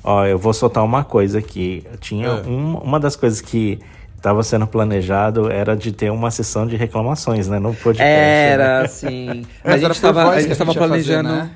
[0.05, 1.85] Ó, eu vou soltar uma coisa aqui.
[2.01, 2.33] Tinha É.
[2.49, 3.79] um- uma das coisas que
[4.17, 7.59] estava sendo planejado era de ter uma sessão de reclamações, né?
[7.59, 8.03] No podcast.
[8.05, 8.85] Era, né?
[8.85, 9.47] assim.
[9.65, 11.29] a gente tava, a gente tava ia fazer, planejando.
[11.31, 11.51] né?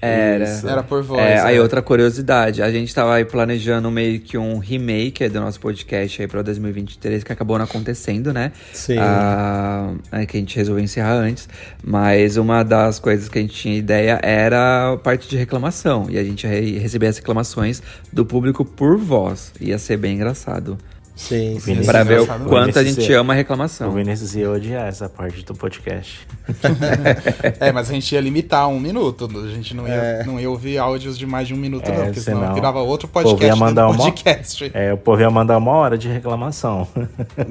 [0.00, 0.44] Era.
[0.44, 0.68] Isso.
[0.68, 1.20] Era por voz.
[1.20, 1.60] É, aí é.
[1.60, 6.28] outra curiosidade, a gente tava aí planejando meio que um remake do nosso podcast aí
[6.28, 8.52] pra 2023, que acabou não acontecendo, né?
[8.72, 8.98] Sim.
[8.98, 11.48] Ah, é que a gente resolveu encerrar antes,
[11.82, 16.18] mas uma das coisas que a gente tinha ideia era a parte de reclamação, e
[16.18, 20.76] a gente re receber as reclamações do público por voz, ia ser bem engraçado.
[21.16, 21.82] Sim, sim.
[21.84, 23.92] Pra ver o quanto a gente ia- ama a O reclamação.
[23.92, 26.26] Vinícius ia odiar essa parte do podcast.
[27.60, 29.30] É, mas a gente ia limitar um minuto.
[29.44, 30.24] A gente não ia, É.
[30.24, 32.80] não ia ouvir áudios de mais de um minuto, É, não, porque senão, senão virava
[32.80, 33.46] outro podcast.
[33.46, 34.70] ia mandar uma- podcast.
[34.74, 36.86] É, o povo ia mandar uma hora de reclamação.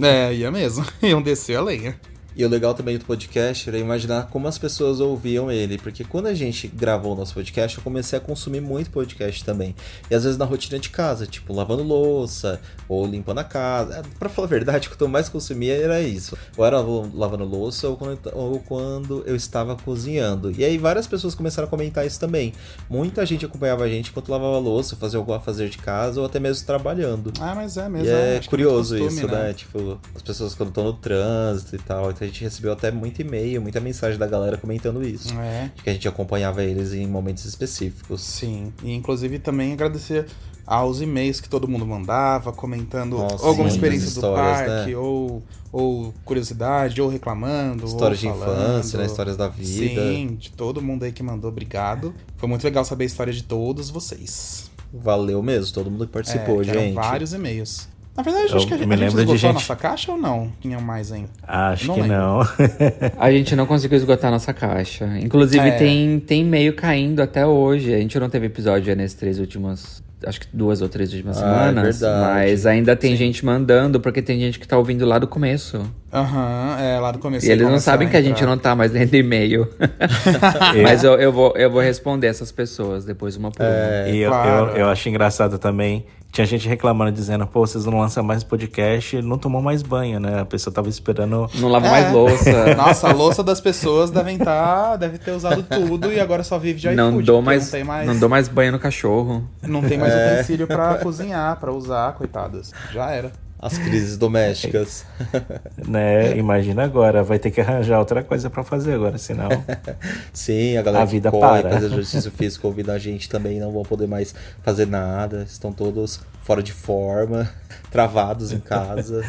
[0.02, 0.86] É, ia mesmo.
[1.02, 1.95] Iam descer a lenha.
[2.35, 5.77] E o legal também do podcast era imaginar como as pessoas ouviam ele.
[5.77, 9.75] Porque quando a gente gravou o nosso podcast, eu comecei a consumir muito podcast também.
[10.09, 13.97] E às vezes na rotina de casa, tipo lavando louça, ou limpando a casa.
[13.97, 16.37] É, Pra falar a verdade, o que eu mais consumia era isso.
[16.57, 20.51] Ou era lavando louça, ou quando, ou quando eu estava cozinhando.
[20.51, 22.53] E aí várias pessoas começaram a comentar isso também.
[22.89, 26.25] Muita gente acompanhava a gente enquanto lavava louça, fazia algum a fazer de casa, ou
[26.25, 27.31] até mesmo trabalhando.
[27.39, 28.07] Ah, mas é mesmo.
[28.07, 29.53] E é acho que curioso costume, isso, né?
[29.53, 32.09] Tipo, as pessoas quando estão no trânsito e tal.
[32.23, 35.33] A gente recebeu até muito e-mail, muita mensagem da galera comentando isso.
[35.39, 38.21] É, De que a gente acompanhava eles em momentos específicos.
[38.21, 38.71] sim.
[38.83, 40.25] E inclusive também agradecer
[40.65, 44.97] aos e-mails que todo mundo mandava, comentando Nossa, alguma sim, experiência do parque, né?
[44.97, 47.86] ou, ou curiosidade, ou reclamando.
[47.86, 49.05] Histórias ou de infância, né?
[49.05, 50.01] Histórias da vida.
[50.01, 52.13] Sim, de todo mundo aí que mandou, obrigado.
[52.38, 54.71] Foi muito legal saber a história de todos vocês.
[54.93, 56.93] Valeu mesmo, todo mundo que participou, É, gente.
[56.93, 57.89] vários e-mails.
[58.15, 60.17] Na verdade, Eu acho que a, me a gente esgotou a gente- nossa caixa ou
[60.19, 60.52] não?
[60.62, 61.30] Tinha mais ainda?
[61.47, 62.15] Acho Não que lembro.
[62.17, 62.39] não.
[63.17, 65.10] A gente não conseguiu esgotar nossa caixa.
[65.19, 65.71] Inclusive, É.
[65.71, 67.91] tem, tem e-mail caindo até hoje.
[67.91, 70.04] A gente não teve episódio aí nesses três últimos.
[70.26, 71.99] Acho que duas ou três últimas Ah, é semanas.
[71.99, 72.21] verdade.
[72.23, 75.82] mas ainda tem gente mandando, porque tem gente que tá ouvindo lá do começo.
[76.13, 77.45] Aham, é, lá do começo.
[77.47, 79.67] E eles não sabem que a gente não tá mais lendo e-mail.
[80.84, 83.69] mas eu, eu, vou, eu vou responder essas pessoas depois uma por uma.
[83.71, 84.67] É, e eu, claro.
[84.71, 86.06] eu, eu acho engraçado também.
[86.33, 90.39] Tinha gente reclamando, dizendo, pô, vocês não lançam mais podcast, não tomou mais banho, né?
[90.41, 91.47] A pessoa tava esperando.
[91.59, 91.91] Não lava É.
[91.91, 92.73] mais louça.
[92.75, 96.79] Nossa, a louça das pessoas devem estar, deve ter usado tudo e agora só vive
[96.79, 96.97] de iFood.
[96.97, 99.47] não, dou mais, não mais, não dou mais banho no cachorro.
[99.61, 100.33] não tem mais É.
[100.33, 102.71] utensílio pra cozinhar, pra usar, coitadas.
[102.91, 103.31] Já era.
[103.63, 105.06] As crises domésticas.
[105.88, 106.36] né?
[106.36, 109.47] Imagina agora, vai ter que arranjar outra coisa pra fazer agora, senão.
[110.34, 111.71] Sim, a galera A vida que corre, para.
[111.71, 115.45] faz exercício físico ouvindo a gente também não vão poder mais fazer nada.
[115.47, 117.49] Estão todos fora de forma,
[117.89, 119.23] travados em casa.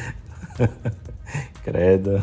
[1.63, 2.21] Credo.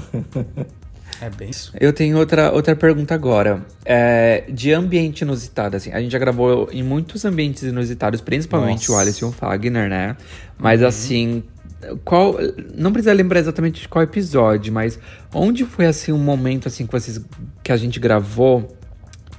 [1.22, 1.72] É bem isso.
[1.80, 3.64] Eu tenho outra, outra pergunta agora.
[3.86, 5.94] É, de ambiente inusitado, assim.
[5.94, 8.92] A gente já gravou em muitos ambientes inusitados, principalmente Nossa.
[8.92, 10.18] o Alice e o Fagner, né?
[10.58, 11.44] Mas assim,
[12.04, 12.36] qual.
[12.76, 15.00] Não precisa lembrar exatamente de qual episódio, mas
[15.34, 17.20] onde foi assim um momento assim que vocês.
[17.64, 18.68] que a gente gravou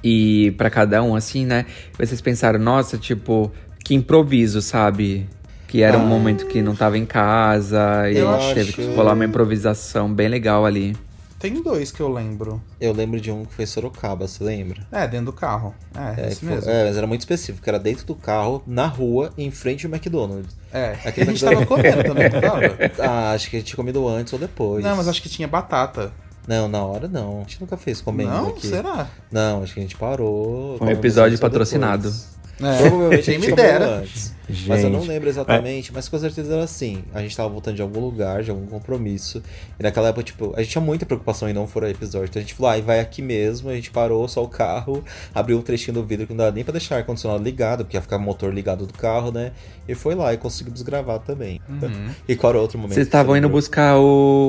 [0.03, 1.65] e pra cada um, assim, né?
[1.97, 3.51] Vocês pensaram, nossa, tipo,
[3.83, 5.27] que improviso, sabe?
[5.67, 9.13] Que era um momento que não tava em casa e Eu teve acho- que rolar
[9.13, 10.95] uma improvisação bem legal ali.
[11.43, 12.61] Tem dois que eu lembro.
[12.79, 14.87] Eu lembro de um que foi Sorocaba, você lembra?
[14.89, 15.75] É, dentro do carro.
[15.93, 16.71] É, É, que foi- mesmo.
[16.71, 20.55] é, mas era muito específico, era dentro do carro, na rua, em frente ao McDonald's.
[20.71, 22.61] É, Aquele a gente tava comendo também, não tava?
[22.97, 24.85] Ah, acho que a gente tinha comido antes ou depois.
[24.85, 26.13] Não, mas acho que tinha batata.
[26.47, 27.39] Não, na hora não.
[27.39, 28.47] A gente nunca fez comendo não?
[28.49, 28.65] aqui.
[28.67, 29.09] Será?
[29.29, 30.75] Não, acho que a gente parou.
[30.75, 32.03] Um comemos episódio patrocinado.
[32.03, 32.33] depois.
[32.61, 33.85] É, Provavelmente a quem gente me dera.
[33.99, 34.33] antes.
[34.49, 37.03] Gente, Mas eu não lembro exatamente, mas com certeza era assim.
[37.13, 39.41] A gente tava voltando de algum lugar, de algum compromisso.
[39.79, 42.25] E naquela época, tipo, a gente tinha muita preocupação em não furar episódio.
[42.29, 43.69] Então a gente falou, ah, e vai aqui mesmo.
[43.69, 46.63] A gente parou só o carro, abriu um trechinho do vidro que não dava nem
[46.63, 49.53] pra deixar ar-condicionado ligado, porque ia ficar o motor ligado do carro, né?
[49.87, 51.59] E foi lá e conseguimos gravar também.
[51.67, 52.09] Uhum.
[52.27, 52.93] E qual era o outro momento?
[52.95, 54.03] Vocês estavam indo buscar o,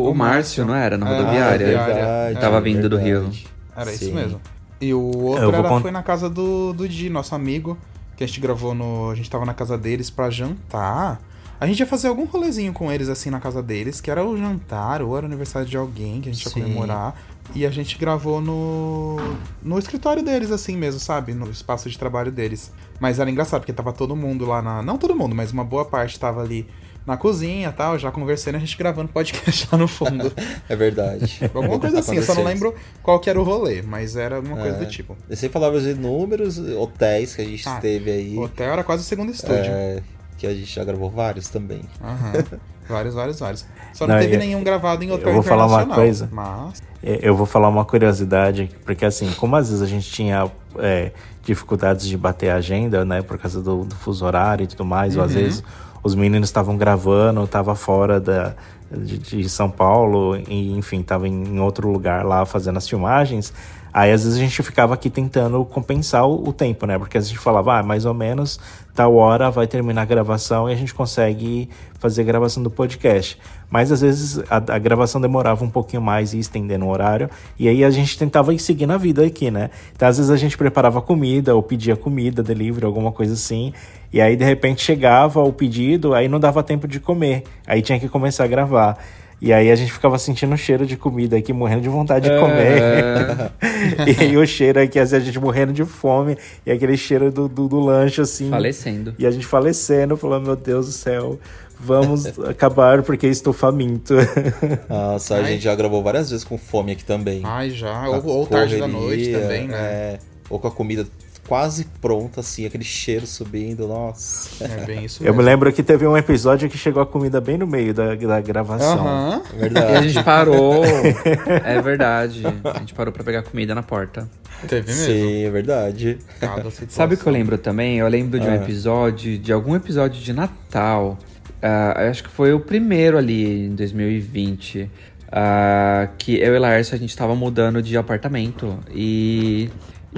[0.06, 0.66] o, O Márcio, Márcio.
[0.66, 0.98] não era?
[0.98, 1.66] Na É, rodoviária.
[1.66, 3.30] Ah, é verdade, Tava é vindo do Rio.
[3.76, 4.12] Era isso Sim.
[4.12, 4.40] mesmo.
[4.80, 7.78] E o outro Eu vou era, cont- foi na casa do, do Di, nosso amigo,
[8.16, 9.10] que a gente gravou no.
[9.10, 11.20] A gente tava na casa deles pra jantar.
[11.60, 14.36] A gente ia fazer algum rolezinho com eles assim na casa deles, que era o
[14.36, 16.62] jantar ou era o aniversário de alguém que a gente ia Sim.
[16.62, 17.14] comemorar.
[17.54, 19.16] E a gente gravou no.
[19.62, 21.34] no escritório deles, assim mesmo, sabe?
[21.34, 22.72] No espaço de trabalho deles.
[22.98, 24.82] Mas era engraçado, porque tava todo mundo lá na.
[24.82, 26.66] Não todo mundo, mas uma boa parte tava ali
[27.06, 30.32] na cozinha e tal, já conversando e a gente gravando podcast lá no fundo.
[30.68, 31.38] É verdade.
[31.54, 34.56] Alguma coisa assim, eu só não lembro qual que era o rolê, mas era alguma
[34.56, 34.80] coisa É.
[34.80, 35.16] do tipo.
[35.28, 38.36] Eu sempre falava os inúmeros hotéis que a gente Ah, teve aí.
[38.36, 39.70] O hotel era quase o segundo estúdio.
[39.70, 40.02] é,
[40.38, 41.82] que a gente já gravou vários também.
[42.02, 42.32] Aham.
[42.88, 43.66] vários, vários, vários.
[43.92, 46.28] Só não, Não, teve eu- nenhum gravado em hotel eu vou falar uma coisa.
[46.32, 46.82] Mas.
[47.02, 51.12] Eu vou falar uma curiosidade, porque assim, como às vezes a gente tinha é,
[51.44, 55.14] dificuldades de bater a agenda, né, por causa do, do fuso horário e tudo mais,
[55.16, 55.38] ou às Uhum.
[55.42, 55.62] vezes
[56.04, 58.54] os meninos estavam gravando, tava fora da,
[58.92, 63.52] de, de São Paulo, e enfim, tava em, em outro lugar lá fazendo as filmagens.
[63.92, 66.98] Aí às vezes a gente ficava aqui tentando compensar o, o tempo, né?
[66.98, 68.58] Porque a gente falava, ah, mais ou menos
[68.92, 71.68] tal hora vai terminar a gravação e a gente consegue
[72.00, 73.38] fazer a gravação do podcast.
[73.70, 77.30] Mas às vezes a, a gravação demorava um pouquinho mais e estendendo o horário.
[77.56, 79.70] E aí a gente tentava ir seguindo a vida aqui, né?
[79.94, 83.72] Então às vezes a gente preparava comida ou pedia comida, delivery, alguma coisa assim.
[84.14, 87.42] E aí de repente chegava o pedido, aí não dava tempo de comer.
[87.66, 88.96] Aí tinha que começar a gravar.
[89.42, 92.38] E aí a gente ficava sentindo o cheiro de comida aqui, morrendo de vontade de
[92.38, 93.50] comer.
[94.06, 96.38] e aí o cheiro aqui, assim, a gente morrendo de fome.
[96.64, 98.50] E aquele cheiro do, do, do lanche, assim.
[98.50, 99.16] Falecendo.
[99.18, 101.36] E a gente falecendo, falando, meu Deus do céu,
[101.76, 104.14] vamos acabar porque estou faminto.
[104.88, 105.44] Nossa, a Ai.
[105.46, 107.40] gente já gravou várias vezes com fome aqui também.
[107.42, 108.04] Ai, já.
[108.04, 109.76] A Ou, ou tarde da noite também, né?
[109.76, 111.04] é, ou com a comida
[111.46, 114.64] quase pronta, assim, aquele cheiro subindo, nossa.
[114.64, 115.42] É, bem isso Eu me mesmo.
[115.42, 118.98] lembro que teve um episódio que chegou a comida bem no meio da, da gravação.
[118.98, 119.42] Aham.
[119.52, 120.08] É E a verdade.
[120.08, 120.82] gente parou.
[121.64, 122.42] é verdade.
[122.74, 124.28] A gente parou pra pegar comida na porta.
[124.68, 125.04] Teve mesmo.
[125.04, 126.18] Sim, é verdade.
[126.40, 126.72] Situação.
[126.88, 127.98] Sabe o que eu lembro também?
[127.98, 128.56] Eu lembro de um Ah.
[128.56, 131.18] episódio, de algum episódio de Natal.
[131.62, 134.90] Ah, acho que foi o primeiro ali em 2020.
[135.36, 138.78] ah, que eu e Laércio a gente tava mudando de apartamento.
[138.94, 139.68] E.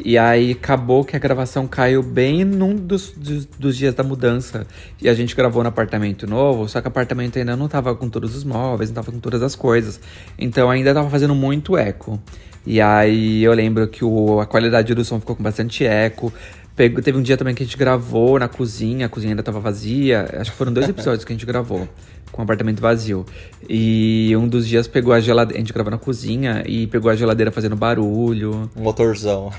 [0.04, 4.66] E aí acabou que a gravação caiu bem num dos, dos, dos dias da mudança.
[5.00, 8.08] E a gente gravou no apartamento novo, só que o apartamento ainda não tava com
[8.08, 9.98] todos os móveis, não tava com todas as coisas.
[10.38, 12.20] Então ainda tava fazendo muito eco.
[12.66, 16.32] E aí eu lembro que o, a qualidade do som ficou com bastante eco.
[16.74, 19.58] Pegou- teve um dia também que a gente gravou na cozinha, a cozinha ainda tava
[19.60, 20.28] vazia.
[20.34, 21.88] Acho que foram dois episódios que a gente gravou
[22.32, 23.24] com o apartamento vazio.
[23.68, 25.58] E um dos dias pegou a geladeira.
[25.58, 28.70] A gente gravou na cozinha e pegou a geladeira fazendo barulho.
[28.76, 29.50] Um motorzão.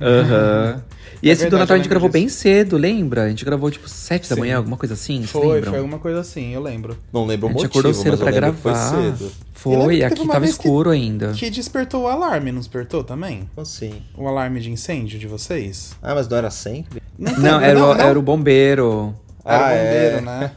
[0.00, 0.82] Aham.
[1.22, 2.18] E É esse do verdade, Natal a gente gravou disso.
[2.18, 3.24] bem cedo, lembra?
[3.24, 4.40] A gente gravou tipo sete da Sim.
[4.40, 5.22] manhã, alguma coisa assim.
[5.24, 6.96] Foi, foi alguma coisa assim, eu lembro.
[7.12, 8.56] Não lembro A o gente motivo, acordou cedo pra gravar.
[8.56, 9.30] foi cedo.
[9.52, 11.32] Foi, aqui tava vez que- escuro ainda.
[11.32, 13.46] Que despertou o alarme, não despertou também?
[13.54, 13.92] Assim.
[14.16, 15.94] O alarme de incêndio de vocês?
[16.02, 17.02] Ah, mas não era sempre?
[17.18, 19.14] Não, era, o- era o bombeiro.
[19.44, 20.20] Era Ah, o bombeiro, é.
[20.20, 20.50] né?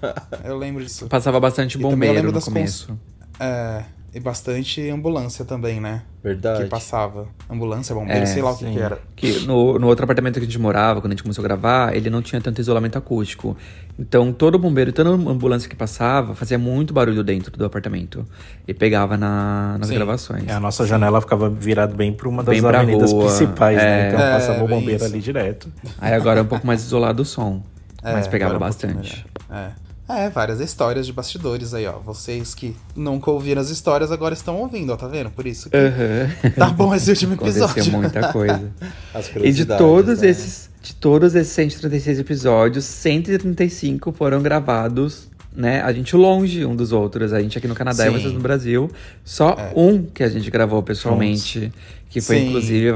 [0.44, 1.08] Eu lembro disso.
[1.08, 2.98] Passava bastante eu bombeiro lembro no das começo.
[3.40, 6.04] É, e bastante ambulância também, né?
[6.24, 6.64] Verdade.
[6.64, 7.28] Que passava.
[7.50, 8.74] Ambulância, bombeiro, É, sei lá o que, sim.
[8.74, 9.00] que era.
[9.16, 11.96] Que no, no outro apartamento que a gente morava, quando a gente começou a gravar,
[11.96, 13.58] ele não tinha tanto isolamento acústico.
[13.98, 18.26] Então todo bombeiro, toda ambulância que passava, fazia muito barulho dentro do apartamento.
[18.68, 19.96] E pegava na- nas Sim.
[19.96, 20.48] gravações.
[20.50, 23.82] A nossa janela ficava virada bem para uma das Bem avenidas rua, principais, é.
[23.84, 24.08] né?
[24.10, 25.14] Então É, passava o bem bombeiro isso.
[25.14, 25.68] ali direto.
[26.00, 27.64] Aí agora é um pouco mais isolado o som.
[28.04, 29.26] Mas É, pegava um bastante.
[29.52, 29.70] É.
[30.10, 31.94] É, várias histórias de bastidores aí, ó.
[31.94, 35.30] Vocês que nunca ouviram as histórias agora estão ouvindo, ó, tá vendo?
[35.30, 36.52] Por isso que Aham.
[36.58, 37.92] tá bom esse último Aconteceu episódio.
[37.94, 38.70] muita coisa.
[39.16, 40.28] As E de todos né?
[40.28, 45.82] esses, de todos esses 136 episódios, 135 foram gravados, né?
[45.82, 47.32] A gente longe um dos outros.
[47.32, 48.20] A gente aqui no Canadá e Sim.
[48.20, 48.92] vocês no Brasil.
[49.24, 49.72] Só É.
[49.74, 51.72] um que a gente gravou pessoalmente,
[52.10, 52.48] que foi Sim.
[52.50, 52.94] inclusive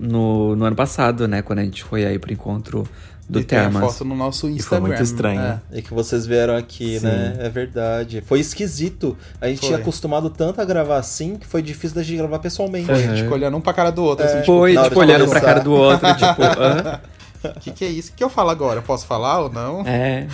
[0.00, 1.42] no, no ano passado, né?
[1.42, 2.88] Quando a gente foi aí pro encontro
[3.28, 4.88] do e tem a foto no nosso foi Instagram.
[4.88, 5.40] muito estranho.
[5.40, 5.60] É.
[5.72, 7.06] E que vocês vieram aqui, Sim.
[7.06, 7.36] né?
[7.40, 8.22] É verdade.
[8.26, 9.16] Foi esquisito.
[9.40, 9.68] A gente Foi.
[9.68, 12.86] tinha acostumado tanto a gravar assim que foi difícil da gente gravar pessoalmente.
[12.86, 15.28] Foi, a gente ficou olhando um pra cara do outro, assim, tipo, Foi, tipo, olhando
[15.28, 17.00] pra cara do outro, tipo, hã?
[17.44, 18.12] o que, que é isso?
[18.12, 18.78] O que eu falo agora?
[18.78, 19.82] Eu posso falar ou não?
[19.86, 20.26] É.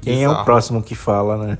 [0.00, 1.58] Quem é o próximo que fala, né?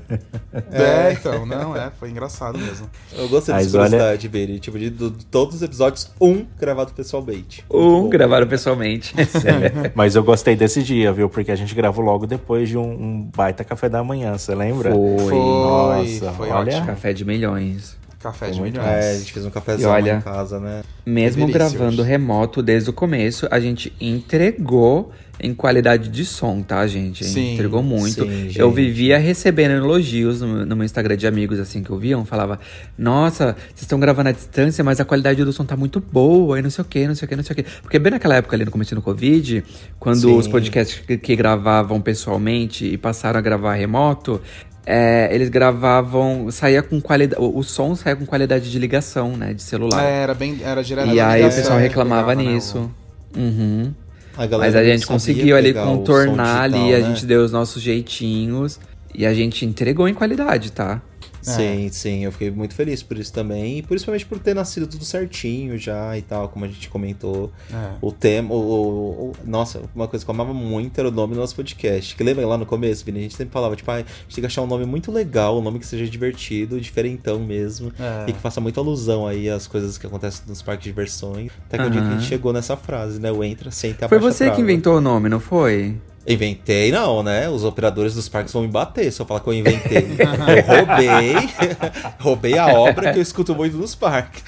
[0.71, 2.89] É, então, não, é, foi engraçado mesmo.
[3.17, 4.59] Eu gostei Mas dessa olha- curiosidade, Beri.
[4.59, 7.65] Tipo, de, de todos os episódios, um gravado pessoalmente.
[7.69, 8.09] Muito Um bom.
[8.09, 9.13] gravaram pessoalmente.
[9.93, 11.29] Mas eu gostei desse dia, viu?
[11.29, 14.91] Porque a gente gravou logo depois de um, um baita café da manhã, você lembra?
[14.91, 15.17] Foi.
[15.27, 16.71] Foi, Nossa, foi olha.
[16.73, 16.85] ótimo.
[16.87, 17.97] Café de milhões.
[18.19, 18.87] Café de milhões.
[18.87, 20.81] É, a gente fez um cafezão E olha- em casa, né?
[21.05, 22.09] Mesmo gravando hoje.
[22.09, 27.25] remoto desde o começo, a gente entregou em qualidade de som, tá, gente?
[27.25, 28.23] Sim, entregou muito.
[28.25, 32.25] sim, eu vivia recebendo elogios no, no meu Instagram de amigos, assim, que ouviam.
[32.25, 32.59] Falava,
[32.97, 36.61] nossa, vocês estão gravando à distância, mas a qualidade do som tá muito boa, e
[36.61, 37.63] não sei o que, não sei o que, não sei o que.
[37.81, 39.63] Porque bem naquela época ali, no começo do Covid,
[39.99, 40.37] quando Sim.
[40.37, 44.41] os podcasts que, que gravavam pessoalmente e passaram a gravar remoto,
[44.89, 49.53] é, eles gravavam, saía com qualidade, o, o som saía com qualidade de ligação, né,
[49.53, 50.01] de celular.
[50.01, 52.89] É, era bem, era direto E aí o pessoal que reclamava né, nisso.
[53.35, 53.93] Uhum.
[54.37, 57.07] A Mas a gente conseguiu ali contornar ali, a né?
[57.07, 58.79] gente deu os nossos jeitinhos
[59.13, 61.01] e a gente entregou em qualidade, tá?
[61.51, 63.79] Sim, sim, eu fiquei muito feliz por isso também.
[63.79, 67.51] E principalmente por ter nascido tudo certinho já e tal, como a gente comentou.
[67.73, 67.91] É.
[68.01, 68.53] O tema.
[68.53, 71.55] O, o- o- nossa, uma coisa que eu amava muito era o nome do nosso
[71.55, 72.15] podcast.
[72.15, 73.19] Que lembra lá no começo, Vini?
[73.19, 75.57] A gente sempre falava, tipo, ah, a gente tem que achar um nome muito legal,
[75.57, 77.91] um nome que seja divertido, diferentão mesmo.
[77.99, 78.29] É.
[78.29, 81.51] E que faça muita alusão aí às coisas que acontecem nos parques de diversões.
[81.67, 82.27] Até que o dia que a gente Aham.
[82.27, 83.31] chegou nessa frase, né?
[83.31, 85.95] O entra, senta Foi você que inventou o nome, não foi?
[86.27, 87.47] Inventei, não, né?
[87.47, 90.05] Os operadores dos parques vão me bater se eu falar que eu inventei.
[90.19, 91.33] eu roubei,
[92.19, 94.43] roubei a obra que eu escuto muito nos parques.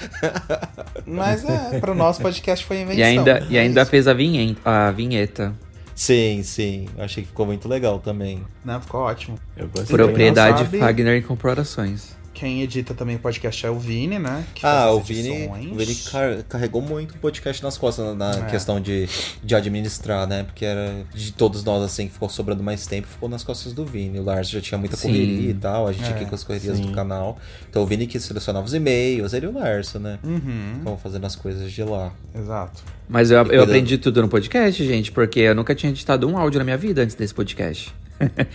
[1.06, 3.00] Mas é, pro nosso podcast foi invenção.
[3.00, 3.90] E ainda, e É ainda isso.
[3.90, 5.54] fez a vinheta, a vinheta.
[5.94, 6.86] Sim, sim.
[6.98, 8.42] Achei que ficou muito legal também.
[8.64, 9.38] Não, ficou ótimo.
[9.56, 9.96] Eu gostei.
[9.96, 12.19] Propriedade Fagner Incorporações.
[12.32, 14.44] Quem edita também o podcast é o Vini, né?
[14.62, 18.50] Ah, o Vini, o Vini car- carregou muito o podcast nas costas na, na É.
[18.50, 19.08] questão de,
[19.42, 20.44] de administrar, né?
[20.44, 23.84] Porque era de todos nós, assim, que ficou sobrando mais tempo, ficou nas costas do
[23.84, 24.20] Vini.
[24.20, 25.08] O Lars já tinha muita Sim.
[25.08, 26.86] correria e tal, a gente É, aqui com as correrias sim.
[26.86, 27.36] do canal.
[27.68, 30.18] Então o Vini que selecionava os e-mails, ele e o Lars, né?
[30.22, 32.12] Uhum, Estavam fazendo as coisas de lá.
[32.34, 32.82] exato.
[33.08, 36.58] Mas eu, eu aprendi tudo no podcast, gente, porque eu nunca tinha editado um áudio
[36.58, 37.92] na minha vida antes desse podcast.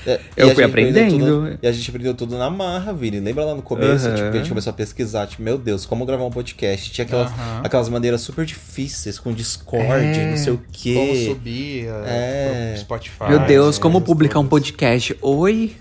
[0.06, 1.18] É, Eu fui aprendendo.
[1.18, 3.20] tudo- e a gente aprendeu tudo na marra, Vini.
[3.20, 4.16] Lembra lá no começo, Aham.
[4.16, 6.92] tipo, que a gente começou a pesquisar, tipo, meu Deus, como gravar um podcast?
[6.92, 7.62] Tinha aquelas, Aham.
[7.64, 10.30] aquelas maneiras super difíceis, com Discord, É.
[10.32, 11.26] não sei o Como quê.
[11.30, 12.72] subir uh, É.
[12.74, 13.24] pro Spotify.
[13.30, 15.18] Meu Deus, né, como publicar um podcast?
[15.22, 15.76] Oi?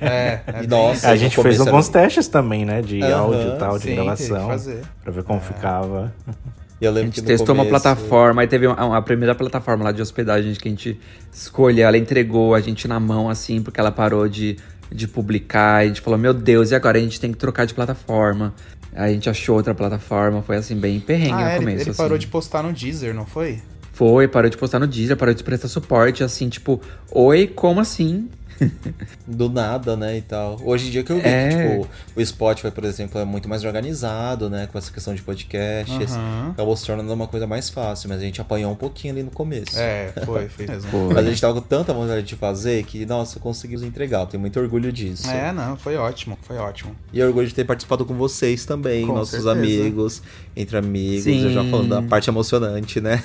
[0.00, 1.08] É, é nossa.
[1.10, 2.82] A gente fez era- alguns testes também, né?
[2.82, 4.46] De Aham, áudio e tal, de sim, gravação.
[4.48, 4.82] fazer.
[5.02, 6.12] Pra ver como ficava.
[6.80, 9.34] E eu A lembro gente que testou uma começo- plataforma, aí teve uma, a primeira
[9.34, 11.00] plataforma lá de hospedagem que a gente
[11.32, 14.56] escolheu, ela entregou a gente na mão, assim, porque ela parou de,
[14.92, 15.76] de publicar.
[15.82, 18.54] A gente falou, meu Deus, e agora a gente tem que trocar de plataforma.
[18.94, 21.82] Aí a gente achou outra plataforma, foi assim, bem perrengue Ah, no é, ele, começo.
[21.84, 21.96] ele assim.
[22.02, 23.60] parou de postar no Deezer, não foi?
[23.92, 28.28] Foi, parou de postar no Deezer, parou de prestar suporte, assim, tipo, oi, como assim?
[29.26, 30.58] Do nada, né, e tal.
[30.64, 31.48] Hoje em dia que eu vi É.
[31.48, 31.88] que, tipo,
[32.20, 36.12] o Spotify, por exemplo, é muito mais organizado, né, com essa questão de podcasts.
[36.14, 36.50] Aham.
[36.52, 39.30] Acabou se tornando uma coisa mais fácil, mas a gente apanhou um pouquinho ali no
[39.30, 39.76] começo.
[39.78, 40.90] É, foi, foi mesmo.
[40.90, 41.14] Foi.
[41.14, 44.20] Mas a gente tava com tanta vontade de fazer que, nossa, conseguimos entregar.
[44.20, 45.28] Eu tenho muito orgulho disso.
[45.30, 46.94] É, não, foi ótimo, foi ótimo.
[47.12, 49.52] E orgulho de ter participado com vocês também, Com nossos certeza.
[49.52, 50.22] amigos,
[50.56, 51.24] entre amigos.
[51.24, 51.44] Sim.
[51.44, 53.22] Eu já falando da parte emocionante, né?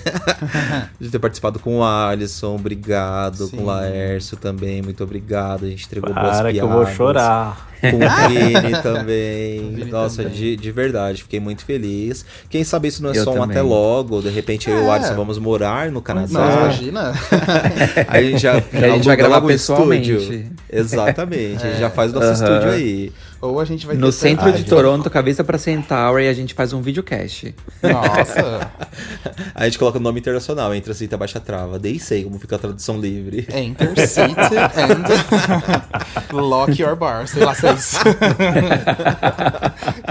[0.99, 3.45] de ter participado com o Alisson, obrigado.
[3.47, 3.57] Sim.
[3.57, 5.65] Com o Laércio também, muito obrigado.
[5.65, 6.85] A gente entregou boas Para que eu piadas.
[6.87, 7.71] vou chorar.
[7.81, 9.59] Com o Vini também.
[9.59, 10.37] O Vini Nossa, também.
[10.37, 12.23] De, de verdade, fiquei muito feliz.
[12.49, 13.51] Quem sabe isso não é Eu só um também.
[13.51, 14.21] até logo.
[14.21, 14.91] De repente eu e o É.
[14.91, 16.29] Alisson vamos morar no Não, Canadá.
[16.63, 17.13] imagina.
[18.07, 20.11] Aí a gente já, a gente logo um pessoalmente.
[20.11, 20.51] estúdio.
[20.71, 22.33] Exatamente, a gente já faz nosso Aham.
[22.33, 23.11] estúdio aí.
[23.41, 26.73] Ou a gente vai No centro Ah, de Toronto, cabeça pra Centauri, a gente faz
[26.73, 27.55] um videocast.
[27.81, 28.69] Nossa,
[29.55, 31.79] A gente coloca o nome internacional, entra cita baixa trava.
[31.79, 33.47] Nem sei como fica a tradução livre.
[33.51, 37.27] Enter seat and lock your bar.
[37.27, 37.97] Sei lá se é isso.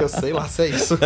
[0.01, 0.99] Eu sei lá se é isso.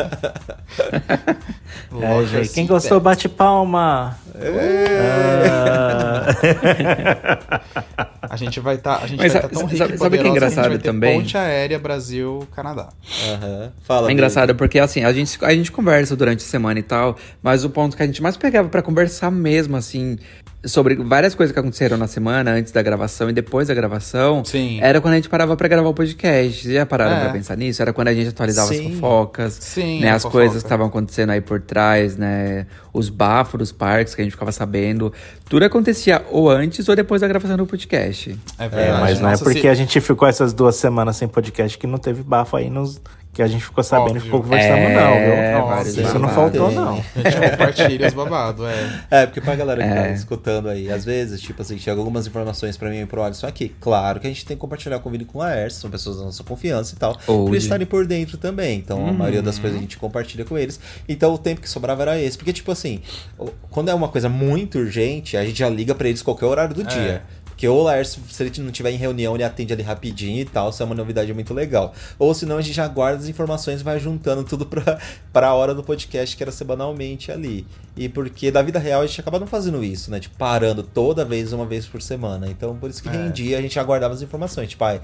[2.01, 4.17] É, gente, quem gostou, bate palma.
[4.37, 6.27] Ah.
[8.31, 10.17] A gente vai estar a gente Mas vai tá sabe- tão rico sabe- e sabe
[10.17, 11.19] o que é poderoso a gente engraçado vai ter também?
[11.21, 12.89] Ponte aérea Brasil-Canadá.
[13.33, 13.73] Aham.
[13.83, 14.09] Fala.
[14.09, 17.65] É engraçado porque, assim, a gente, a gente conversa durante a semana e tal, mas
[17.65, 20.19] o ponto que a gente mais pegava pra conversar mesmo, assim,
[20.67, 24.79] sobre várias coisas que aconteceram na semana, antes da gravação e depois da gravação, Sim.
[24.83, 26.63] era quando a gente parava pra gravar o podcast.
[26.63, 27.21] Vocês já pararam É.
[27.25, 27.81] pra pensar nisso?
[27.83, 28.87] Era quando a gente atualizava Sim.
[28.89, 30.11] as fofocas, Sim, né?
[30.13, 30.39] As fofoca.
[30.41, 32.67] coisas que estavam acontecendo aí por trás, né?
[32.93, 35.13] Os bafos dos parques que a gente ficava sabendo.
[35.49, 38.37] Tudo acontecia ou antes ou depois da gravação do podcast.
[38.59, 39.01] É É, verdade.
[39.01, 41.87] mas não é Nossa, porque se- a gente ficou essas duas semanas sem podcast que
[41.87, 43.01] não teve bafo aí nos.
[43.35, 44.21] Que a gente ficou sabendo Óbvio.
[44.21, 45.15] e ficou conversando, É, não,
[45.59, 45.67] viu?
[45.69, 46.95] Nossa, Isso não faltou, não.
[47.25, 49.01] A gente compartilha os babados, é.
[49.11, 50.13] É, porque pra galera que tá É.
[50.15, 53.75] escutando aí, às vezes, tipo assim, chega algumas informações pra mim e pro Alisson aqui.
[53.81, 56.19] Claro que a gente tem que compartilhar com o Vini com o Laércio, são pessoas
[56.19, 57.17] da nossa confiança e tal.
[57.19, 57.51] Pra Hoje.
[57.53, 58.79] eles estarem por dentro também.
[58.79, 59.13] Então, a Uhum.
[59.15, 60.79] maioria das coisas a gente compartilha com eles.
[61.09, 62.39] Então, o tempo que sobrava era esse.
[62.39, 63.01] Porque, tipo assim,
[63.71, 66.83] quando é uma coisa muito urgente, a gente já liga pra eles qualquer horário do
[66.83, 66.85] É.
[66.85, 67.23] dia.
[67.55, 70.45] Porque ou o Laércio, se ele não tiver em reunião, ele atende ali rapidinho e
[70.45, 71.95] tal, isso é uma novidade muito legal.
[72.19, 74.99] Ou senão a gente já guarda as informações e vai juntando tudo pra,
[75.33, 77.65] pra hora do podcast, que era semanalmente ali.
[77.97, 80.19] E porque da vida real a gente acaba não fazendo isso, né?
[80.19, 82.49] Tipo, parando toda vez, uma vez por semana.
[82.51, 83.13] Então, por isso que É.
[83.13, 84.69] rendia, a gente aguardava as informações.
[84.71, 84.99] Tipo, ah,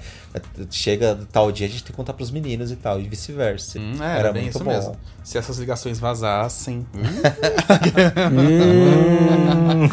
[0.69, 3.79] chega tal dia, a gente tem que contar pros meninos e tal, e vice-versa.
[3.79, 4.97] Hum, é, era, bem isso mesmo.
[5.23, 6.85] Se essas ligações vazassem.
[8.29, 9.87] hum,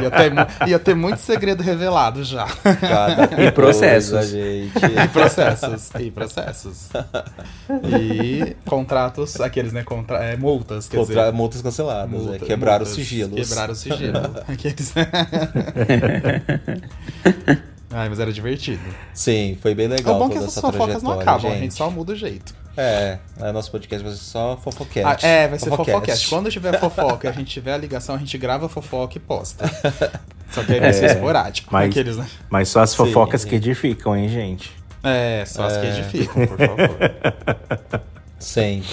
[0.00, 1.87] ia, ter, ia ter muito segredo revelado
[2.24, 2.46] já.
[2.46, 4.10] Cada E processos.
[4.12, 4.72] coisa, gente.
[4.76, 5.90] E processos.
[5.98, 6.88] E processos.
[7.84, 9.82] E contratos, aqueles, né?
[9.84, 11.32] Contra, é, multas, quer Contra dizer.
[11.32, 13.48] multas canceladas, multa- é, quebrar os multas, sigilos.
[13.48, 14.18] Quebrar o sigilo.
[14.48, 14.92] Aqueles...
[17.90, 18.82] Ai, mas era divertido.
[19.14, 20.16] Sim, foi bem legal.
[20.16, 21.62] o bom é que essas essa fofocas não acabam, a gente.
[21.62, 22.54] gente só muda o jeito.
[22.76, 25.26] É, é, nosso podcast vai ser só Ah, fofocast.
[25.26, 26.28] é, vai ser fofocast.
[26.28, 29.64] Quando tiver fofoca e a gente tiver a ligação, a gente grava fofoca e posta.
[30.50, 31.68] Só que aí vai ser É, esporádico.
[31.72, 32.26] mas- Aqueles, né?
[32.50, 33.48] Mas só as fofocas sim.
[33.48, 34.72] que edificam, hein, gente?
[35.02, 35.90] É, só as que É.
[35.98, 36.98] edificam, por favor.
[38.38, 38.88] Sempre.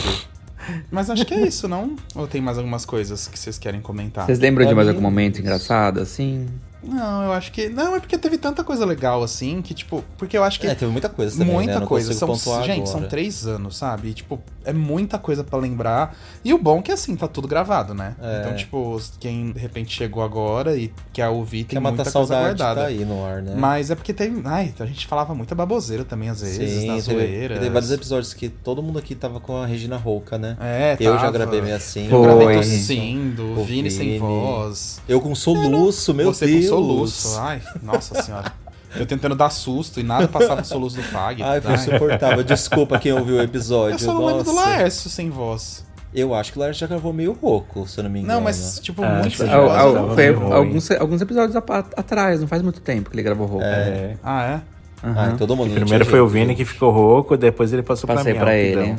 [0.89, 1.95] Mas acho que é isso, não?
[2.16, 4.26] Ou tem mais algumas coisas que vocês querem comentar?
[4.26, 6.47] Vocês lembram de Pra mais algum momento engraçado, assim?
[6.86, 7.67] Não, eu acho que.
[7.69, 10.03] Não, é porque teve tanta coisa legal assim que, tipo.
[10.17, 10.67] Porque eu acho que.
[10.67, 11.79] É, teve muita coisa também, muita né?
[11.79, 12.13] Não coisa.
[12.13, 13.09] São, pontuar gente, são agora.
[13.09, 14.09] três anos, sabe?
[14.09, 16.15] E, tipo, é muita coisa pra lembrar.
[16.43, 18.15] E o bom é que, assim, tá tudo gravado, né?
[18.21, 18.41] É.
[18.41, 22.27] Então, tipo, quem de repente chegou agora e quer ouvir, tem Quer matar muita coisa
[22.27, 22.81] saudade, guardada.
[22.81, 23.55] tá aí no ar, né?
[23.57, 24.41] Mas é porque tem.
[24.45, 27.55] Ai, a gente falava muita baboseira também, às vezes, Sim, na teve, zoeira.
[27.55, 30.55] teve vários episódios que todo mundo aqui tava com a Regina Rouca, né?
[30.61, 31.31] É, Eu já tava.
[31.31, 32.07] gravei meio assim.
[32.11, 34.19] Eu gravei tossindo, O Vini sem Vini.
[34.19, 35.01] voz.
[35.07, 36.65] Eu com soluço, meu Você Deus.
[36.76, 37.39] Soluço.
[37.39, 38.51] Ai, nossa senhora.
[38.95, 41.43] Eu tentando dar susto e nada passava o soluço do Fag.
[41.43, 42.43] Ai, foi insuportável.
[42.43, 43.95] Desculpa quem ouviu o episódio.
[43.95, 44.55] Eu só não lembro do.
[44.55, 45.84] Laércio sem voz.
[46.13, 48.36] Eu acho que o Laércio já gravou meio rouco, se eu não me engano.
[48.36, 52.47] Não, mas, tipo, Ah, muito sem eu Al- tava foi alguns, alguns episódios atrás, não
[52.47, 53.65] faz muito tempo que ele gravou roupa.
[53.65, 54.15] É.
[54.23, 54.61] Ah, é?
[55.03, 55.36] Ah, Aham.
[55.38, 55.73] todo mundo.
[55.73, 56.28] Primeiro foi o.
[56.28, 58.39] Vini que ficou rouco, depois ele passou Passei pra mim.
[58.39, 58.82] pra ó, ele.
[58.82, 58.95] pidão.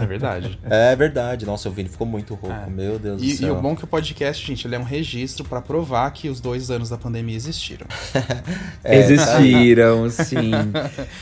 [0.00, 0.58] É verdade.
[0.70, 1.44] É verdade.
[1.44, 2.56] Nossa, o Vini ficou muito rouco.
[2.56, 2.70] É.
[2.70, 3.48] Meu Deus do E, céu.
[3.48, 6.28] e o bom é que o podcast, gente, ele é um registro pra provar que
[6.28, 7.86] os dois anos da pandemia existiram.
[8.84, 10.50] É, Existiram, sim.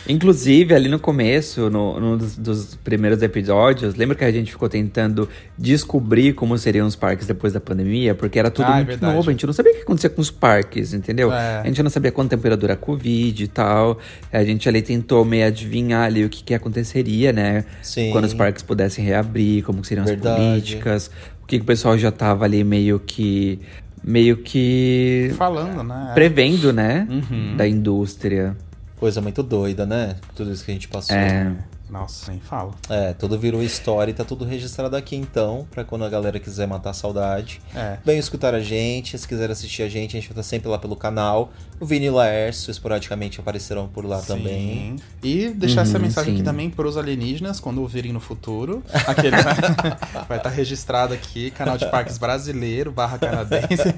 [0.09, 4.69] Inclusive, ali no começo, no, no dos, dos primeiros episódios, lembra que a gente ficou
[4.69, 8.15] tentando descobrir como seriam os parques depois da pandemia?
[8.15, 9.15] Porque era tudo Ah, é muito verdade.
[9.15, 11.33] novo, a gente não sabia o que acontecia com os parques, entendeu?
[11.33, 11.61] É.
[11.61, 13.99] A gente não sabia quanta temperatura a Covid e tal.
[14.33, 17.65] A gente ali tentou meio adivinhar ali o que, que aconteceria, né?
[17.83, 18.11] Sim.
[18.11, 20.41] Quando os parques pudessem reabrir, como que seriam Verdade.
[20.41, 21.11] as políticas,
[21.43, 23.61] o que, que o pessoal já tava ali meio que.
[24.03, 25.33] meio que.
[25.37, 26.13] Falando, né?
[26.15, 27.07] prevendo, né?
[27.09, 27.57] Uhum.
[27.57, 28.57] Da indústria.
[28.97, 30.17] Coisa muito doida, né?
[30.35, 31.17] Tudo isso que a gente passou.
[31.17, 31.53] É.
[31.91, 32.75] Nossa, nem falo.
[32.89, 36.67] É, tudo virou história e tá tudo registrado aqui então, pra quando a galera quiser
[36.67, 37.61] matar a saudade.
[37.75, 37.99] É.
[38.05, 40.79] Venham escutar a gente, se quiser assistir a gente, a gente vai estar sempre lá
[40.79, 41.53] pelo canal.
[41.81, 44.97] O Vini e o Laércio esporadicamente aparecerão por lá também.
[44.97, 44.97] Sim.
[45.23, 46.45] E deixar essa Uhum, mensagem aqui sim.
[46.45, 48.83] também pros alienígenas, quando ouvirem no futuro.
[49.07, 49.43] Aquele, né?
[50.29, 53.67] Vai estar registrado aqui, canal de parques brasileiro, barra canadense.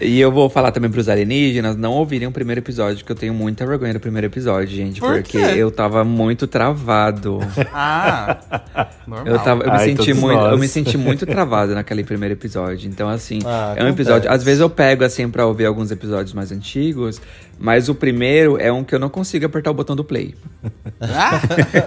[0.00, 3.32] E eu vou falar também pros alienígenas não ouvirem o primeiro episódio, que eu tenho
[3.32, 5.00] muita vergonha do primeiro episódio, gente.
[5.00, 5.54] Por porque quê?
[5.56, 7.38] eu tava muito travado.
[7.72, 8.38] ah,
[9.06, 9.26] normal.
[9.26, 10.60] Eu, tava, eu, me Ai, senti todos muito, eu nós.
[10.60, 12.88] me senti muito travado naquele primeiro episódio.
[12.88, 14.30] Então, assim, Ah, é um episódio.
[14.30, 17.20] Às vezes eu pego assim pra ouvir alguns episódios mais antigos,
[17.58, 20.34] mas o primeiro é um que eu não consigo apertar o botão do play.
[21.00, 21.40] Ah,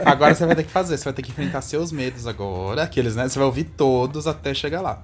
[0.06, 2.84] agora você vai ter que fazer, você vai ter que enfrentar seus medos agora.
[2.84, 3.28] Aqueles, né?
[3.28, 5.02] Você vai ouvir todos até chegar lá.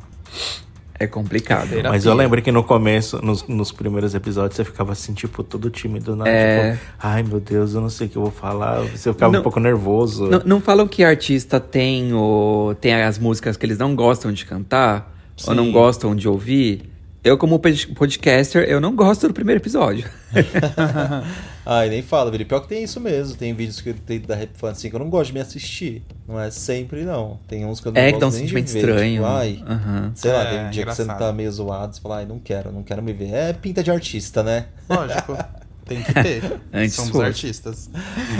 [1.04, 1.70] É complicado.
[1.70, 1.90] Terapia.
[1.90, 5.70] Mas eu lembro que no começo, nos, nos primeiros episódios, você ficava assim, tipo, todo
[5.70, 6.24] tímido, né?
[6.28, 6.72] É.
[6.72, 8.82] Tipo, ai meu Deus, eu não sei o que eu vou falar.
[8.82, 9.40] Você ficava Não.
[9.42, 10.30] um pouco nervoso.
[10.30, 14.46] Não, não falam que artista tem, o, tem as músicas que eles não gostam de
[14.46, 15.12] cantar?
[15.48, 15.72] Ou não Sim.
[15.72, 16.93] gostam de ouvir?
[17.24, 20.10] Eu, como pod- podcaster, eu não gosto do primeiro episódio.
[21.66, 22.44] Ai, nem fala, Vini.
[22.44, 23.38] Pior que tem isso mesmo.
[23.38, 26.04] Tem vídeos que tem da Rap Fan assim que eu não gosto de me assistir.
[26.28, 27.40] Não é sempre, não.
[27.48, 28.80] Tem uns que eu não é que gosto dá um nem de sentimento ver.
[28.80, 29.14] estranho.
[29.24, 30.12] Tipo, ai, Aham.
[30.16, 31.26] sei lá, É, tem um dia que você engraçado.
[31.28, 33.34] tá meio zoado, você fala, ai, não quero, não quero me ver.
[33.34, 34.66] É pinta de artista, né?
[34.90, 35.38] Lógico.
[35.86, 36.60] Tem que ter.
[36.74, 37.24] Antes Somos fosse.
[37.26, 37.90] artistas.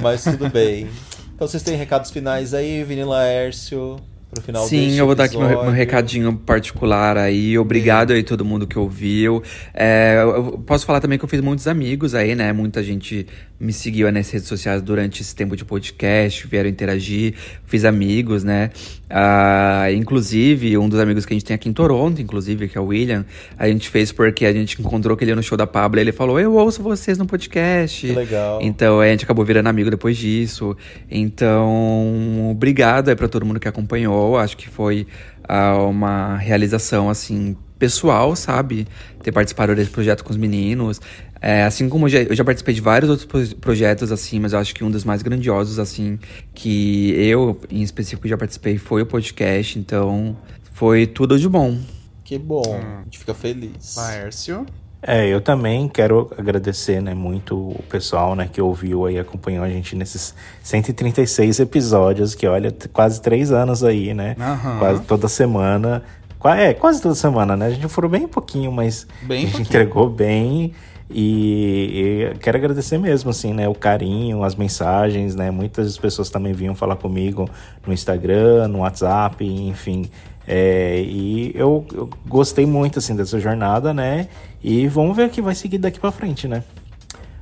[0.02, 0.90] Mas tudo bem.
[1.36, 3.98] Então vocês têm recados finais aí, Vini Laércio,
[4.34, 7.58] pro final Sim, eu vou dar aqui meu, meu recadinho particular aí.
[7.58, 9.42] Obrigado aí todo mundo que ouviu.
[9.74, 12.52] É, eu posso falar também que eu fiz muitos amigos aí, né?
[12.52, 13.28] Muita gente
[13.64, 17.34] me seguiu nas redes sociais durante esse tempo de podcast, vieram interagir,
[17.66, 18.72] fiz amigos, né?
[19.10, 22.82] Ah, inclusive, um dos amigos que a gente tem aqui em Toronto, inclusive, que é
[22.82, 23.26] o William,
[23.58, 26.02] a gente fez porque a gente encontrou que ele ia no show da Pablo e
[26.02, 28.06] ele falou: Eu ouço vocês no podcast.
[28.06, 28.60] Que legal.
[28.62, 30.76] Então a gente acabou virando amigo depois disso.
[31.10, 34.38] Então, obrigado aí pra todo mundo que acompanhou.
[34.38, 35.08] Acho que foi
[35.48, 38.88] ah, uma realização assim pessoal, sabe?
[39.22, 41.02] Ter participado desse projeto com os meninos.
[41.46, 44.54] É, assim como eu já, eu já participei de vários outros pro- projetos, assim, mas
[44.54, 46.18] eu acho que um dos mais grandiosos, assim,
[46.54, 49.78] que eu, em específico, já participei foi o podcast.
[49.78, 50.38] Então,
[50.72, 51.78] foi tudo de bom.
[52.24, 53.00] Que bom, Hum.
[53.02, 53.96] a gente fica feliz.
[53.98, 54.66] Laércio.
[55.06, 59.70] É, eu também quero agradecer, né, muito o pessoal, né, que ouviu aí, acompanhou a
[59.70, 60.34] gente nesses
[60.64, 64.38] 136 episódios, que olha, quase três anos aí, né?
[64.40, 64.80] Aham.
[64.80, 66.04] Quase toda semana.
[66.40, 67.68] Qua- É, quase toda semana, né?
[67.68, 69.68] A gente furou bem pouquinho, mas Bem a gente pouquinho.
[69.68, 70.74] entregou bem.
[71.10, 73.68] E, e quero agradecer mesmo, assim, né?
[73.68, 75.52] O carinho, as mensagens, né?
[75.52, 77.50] Muitas pessoas também vinham falar comigo
[77.86, 80.10] no Instagram, no WhatsApp, enfim.
[80.48, 84.28] É, e eu, eu gostei muito, assim, dessa jornada, né?
[84.64, 86.64] E vamos ver o que vai seguir daqui pra frente, né?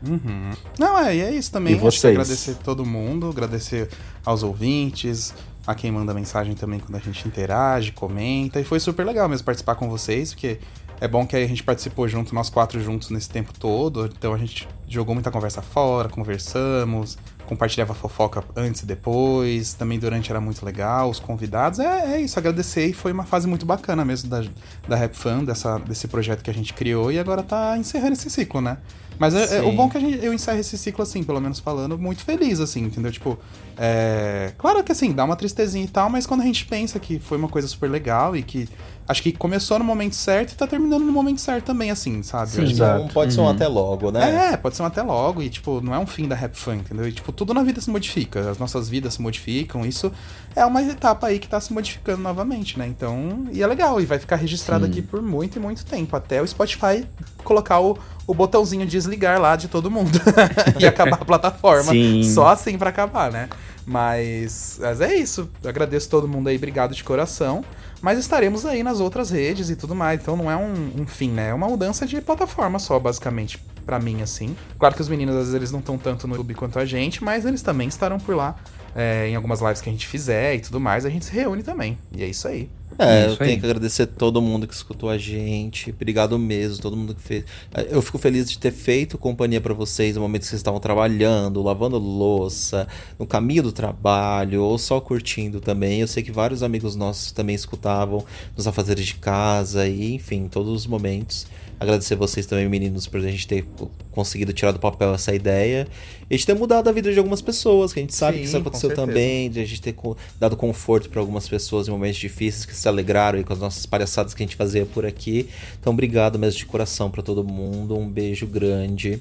[0.07, 0.51] Uhum.
[0.79, 1.73] Não, é, e é isso também.
[1.73, 2.11] E vocês?
[2.11, 3.87] agradecer todo mundo, agradecer
[4.25, 5.33] aos ouvintes,
[5.65, 8.59] a quem manda mensagem também quando a gente interage, comenta.
[8.59, 10.59] E foi super legal mesmo participar com vocês, porque
[11.01, 14.05] é bom que aí a gente participou junto, nós quatro juntos nesse tempo todo.
[14.05, 20.29] Então a gente jogou muita conversa fora, conversamos, compartilhava fofoca antes e depois, também durante
[20.29, 21.79] era muito legal, os convidados.
[21.79, 24.43] É, é isso, agradecer e foi uma fase muito bacana mesmo da,
[24.87, 28.29] da Rap Fan, dessa, desse projeto que a gente criou e agora tá encerrando esse
[28.29, 28.77] ciclo, né?
[29.17, 31.97] Mas é, é- o bom que gente, eu encerro esse ciclo assim, pelo menos falando,
[31.97, 33.11] muito feliz, assim, entendeu?
[33.11, 33.37] Tipo,
[33.77, 37.19] é, claro que assim, dá uma tristezinha e tal, mas quando a gente pensa que
[37.19, 38.67] foi uma coisa super legal e que
[39.11, 42.49] acho que começou no momento certo e tá terminando no momento certo também, assim, sabe?
[42.51, 42.65] Sim.
[42.65, 44.51] Que- Então pode ser um até logo, né?
[44.53, 46.75] é, pode ser um até logo, e tipo, não é um fim da rap fan,
[46.77, 47.07] entendeu?
[47.07, 50.11] E tipo, tudo na vida se modifica, as nossas vidas se modificam, isso
[50.55, 52.87] é uma etapa aí que tá se modificando novamente, né?
[52.87, 56.41] Então, e é legal, e vai ficar registrado aqui por muito e muito tempo, até
[56.41, 57.05] o Spotify
[57.43, 57.97] colocar o,
[58.27, 60.19] o botãozinho desligar lá de todo mundo
[60.79, 61.91] e acabar a plataforma.
[61.91, 62.23] Sim.
[62.23, 63.49] Só assim pra acabar, né?
[63.85, 65.49] Mas, mas é isso.
[65.63, 67.63] Eu agradeço todo mundo aí, obrigado de coração.
[68.01, 70.21] Mas estaremos aí nas outras redes e tudo mais.
[70.21, 71.49] Então não é um, um fim, né?
[71.49, 74.55] É uma mudança de plataforma só, basicamente, pra mim, assim.
[74.79, 77.23] Claro que os meninos, às vezes, eles não estão tanto no YouTube quanto a gente,
[77.23, 78.55] mas eles também estarão por lá.
[78.95, 81.63] é, em algumas lives que a gente fizer e tudo mais, a gente se reúne
[81.63, 81.97] também.
[82.11, 82.69] E é isso aí.
[83.01, 85.89] É, Isso eu tenho que agradecer todo mundo que escutou a gente.
[85.89, 87.45] Obrigado mesmo, todo mundo que fez.
[87.89, 91.63] Eu fico feliz de ter feito companhia pra vocês no momento que vocês estavam trabalhando,
[91.63, 92.87] lavando louça,
[93.17, 96.01] no caminho do trabalho, ou só curtindo também.
[96.01, 98.23] Eu sei que vários amigos nossos também escutavam
[98.55, 101.47] nos afazeres de casa e, enfim, em todos os momentos.
[101.81, 103.65] Agradecer vocês também, meninos, por a gente ter
[104.11, 105.87] conseguido tirar do papel essa ideia.
[106.29, 108.51] E de ter mudado a vida de algumas pessoas, que a gente sabe que isso
[108.51, 109.95] Sim, aconteceu também, de a gente ter
[110.39, 113.87] dado conforto para algumas pessoas em momentos difíceis que se alegraram aí com as nossas
[113.87, 115.49] palhaçadas que a gente fazia por aqui.
[115.79, 117.97] Então, obrigado mesmo de coração para todo mundo.
[117.97, 119.19] Um beijo grande.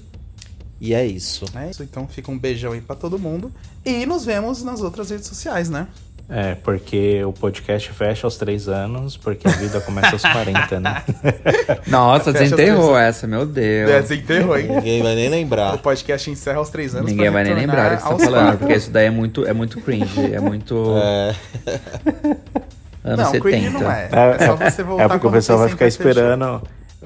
[0.79, 1.47] E é isso.
[1.55, 1.83] É isso.
[1.83, 3.53] Então fica um beijão aí pra todo mundo.
[3.85, 5.89] E nos vemos nas outras redes sociais, né?
[6.33, 11.03] É, porque o podcast fecha aos três anos, porque a vida começa aos 40, né?
[11.89, 13.91] Nossa, Fecha desenterrou essa, meu Deus.
[13.91, 14.69] É, você enterrou, hein?
[14.69, 15.77] Ninguém vai nem O lembrar.
[15.79, 17.11] podcast encerra aos três anos.
[17.11, 18.59] Ninguém vai nem lembrar do que você tá falando, quatro.
[18.59, 21.35] porque isso daí é muito, é muito cringe, é muito É,
[23.05, 23.41] anos Não, 70.
[23.41, 24.09] cringe não é.
[24.39, 26.31] É só você voltar É porque o pessoal vai ficar sempre fechou.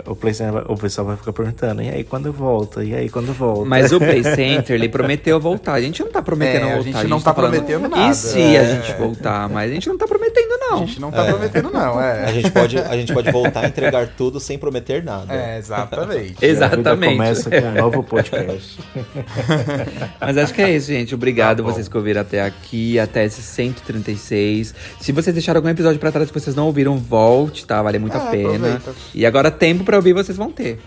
[0.07, 2.83] O, Play Center o pessoal vai ficar perguntando, e aí quando volta?
[2.83, 3.65] E aí quando volta?
[3.65, 5.75] Mas o Play Center, ele prometeu voltar.
[5.75, 6.83] A gente não tá prometendo É, a voltar.
[7.01, 8.11] gente não tá falando, prometendo nada.
[8.11, 8.75] E se a É.
[8.83, 9.49] gente voltar?
[9.49, 10.79] Mas a gente não tá prometendo, A não.
[10.87, 11.99] gente não tá prometendo, não.
[11.99, 15.33] a, É, gente pode, a gente pode voltar a entregar tudo sem prometer nada.
[15.35, 16.35] é exatamente.
[16.45, 17.13] A vida Exatamente.
[17.13, 18.79] começa com um novo podcast.
[20.21, 21.15] Mas acho que é isso, gente.
[21.15, 24.75] Obrigado Tá vocês que ouviram até aqui, até esse 136.
[25.01, 27.81] Se vocês deixaram algum episódio pra trás que vocês não ouviram, volte, tá?
[27.83, 28.49] Vale muito É, a pena.
[28.55, 28.93] aproveita.
[29.15, 30.81] E agora tempo pra ouvir vocês vão ter.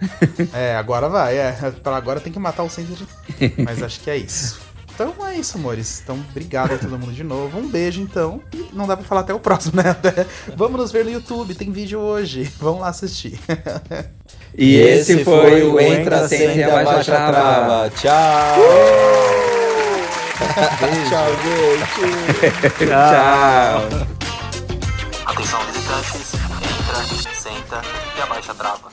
[0.53, 1.37] É, agora vai.
[1.37, 3.53] É, pra agora tem que matar o centro de...
[3.63, 4.59] Mas acho que é isso.
[4.99, 6.01] Então é isso, amores.
[6.03, 7.59] Então, obrigado a todo mundo de novo.
[7.59, 8.41] Um beijo, então.
[8.51, 9.91] E não dá pra falar até o próximo, né?
[9.91, 10.25] Até-
[10.57, 12.51] Vamos nos ver no YouTube, tem vídeo hoje.
[12.59, 13.39] Vamos lá assistir.
[14.59, 17.89] E, esse, foi o Entra, Senta e Abaixa a Trava.
[17.91, 18.57] Tchau!
[21.09, 22.87] Tchau, gente!
[22.87, 24.07] Tchau.
[25.27, 27.81] Atenção visitantes, entra, senta
[28.17, 28.89] e abaixa a trava.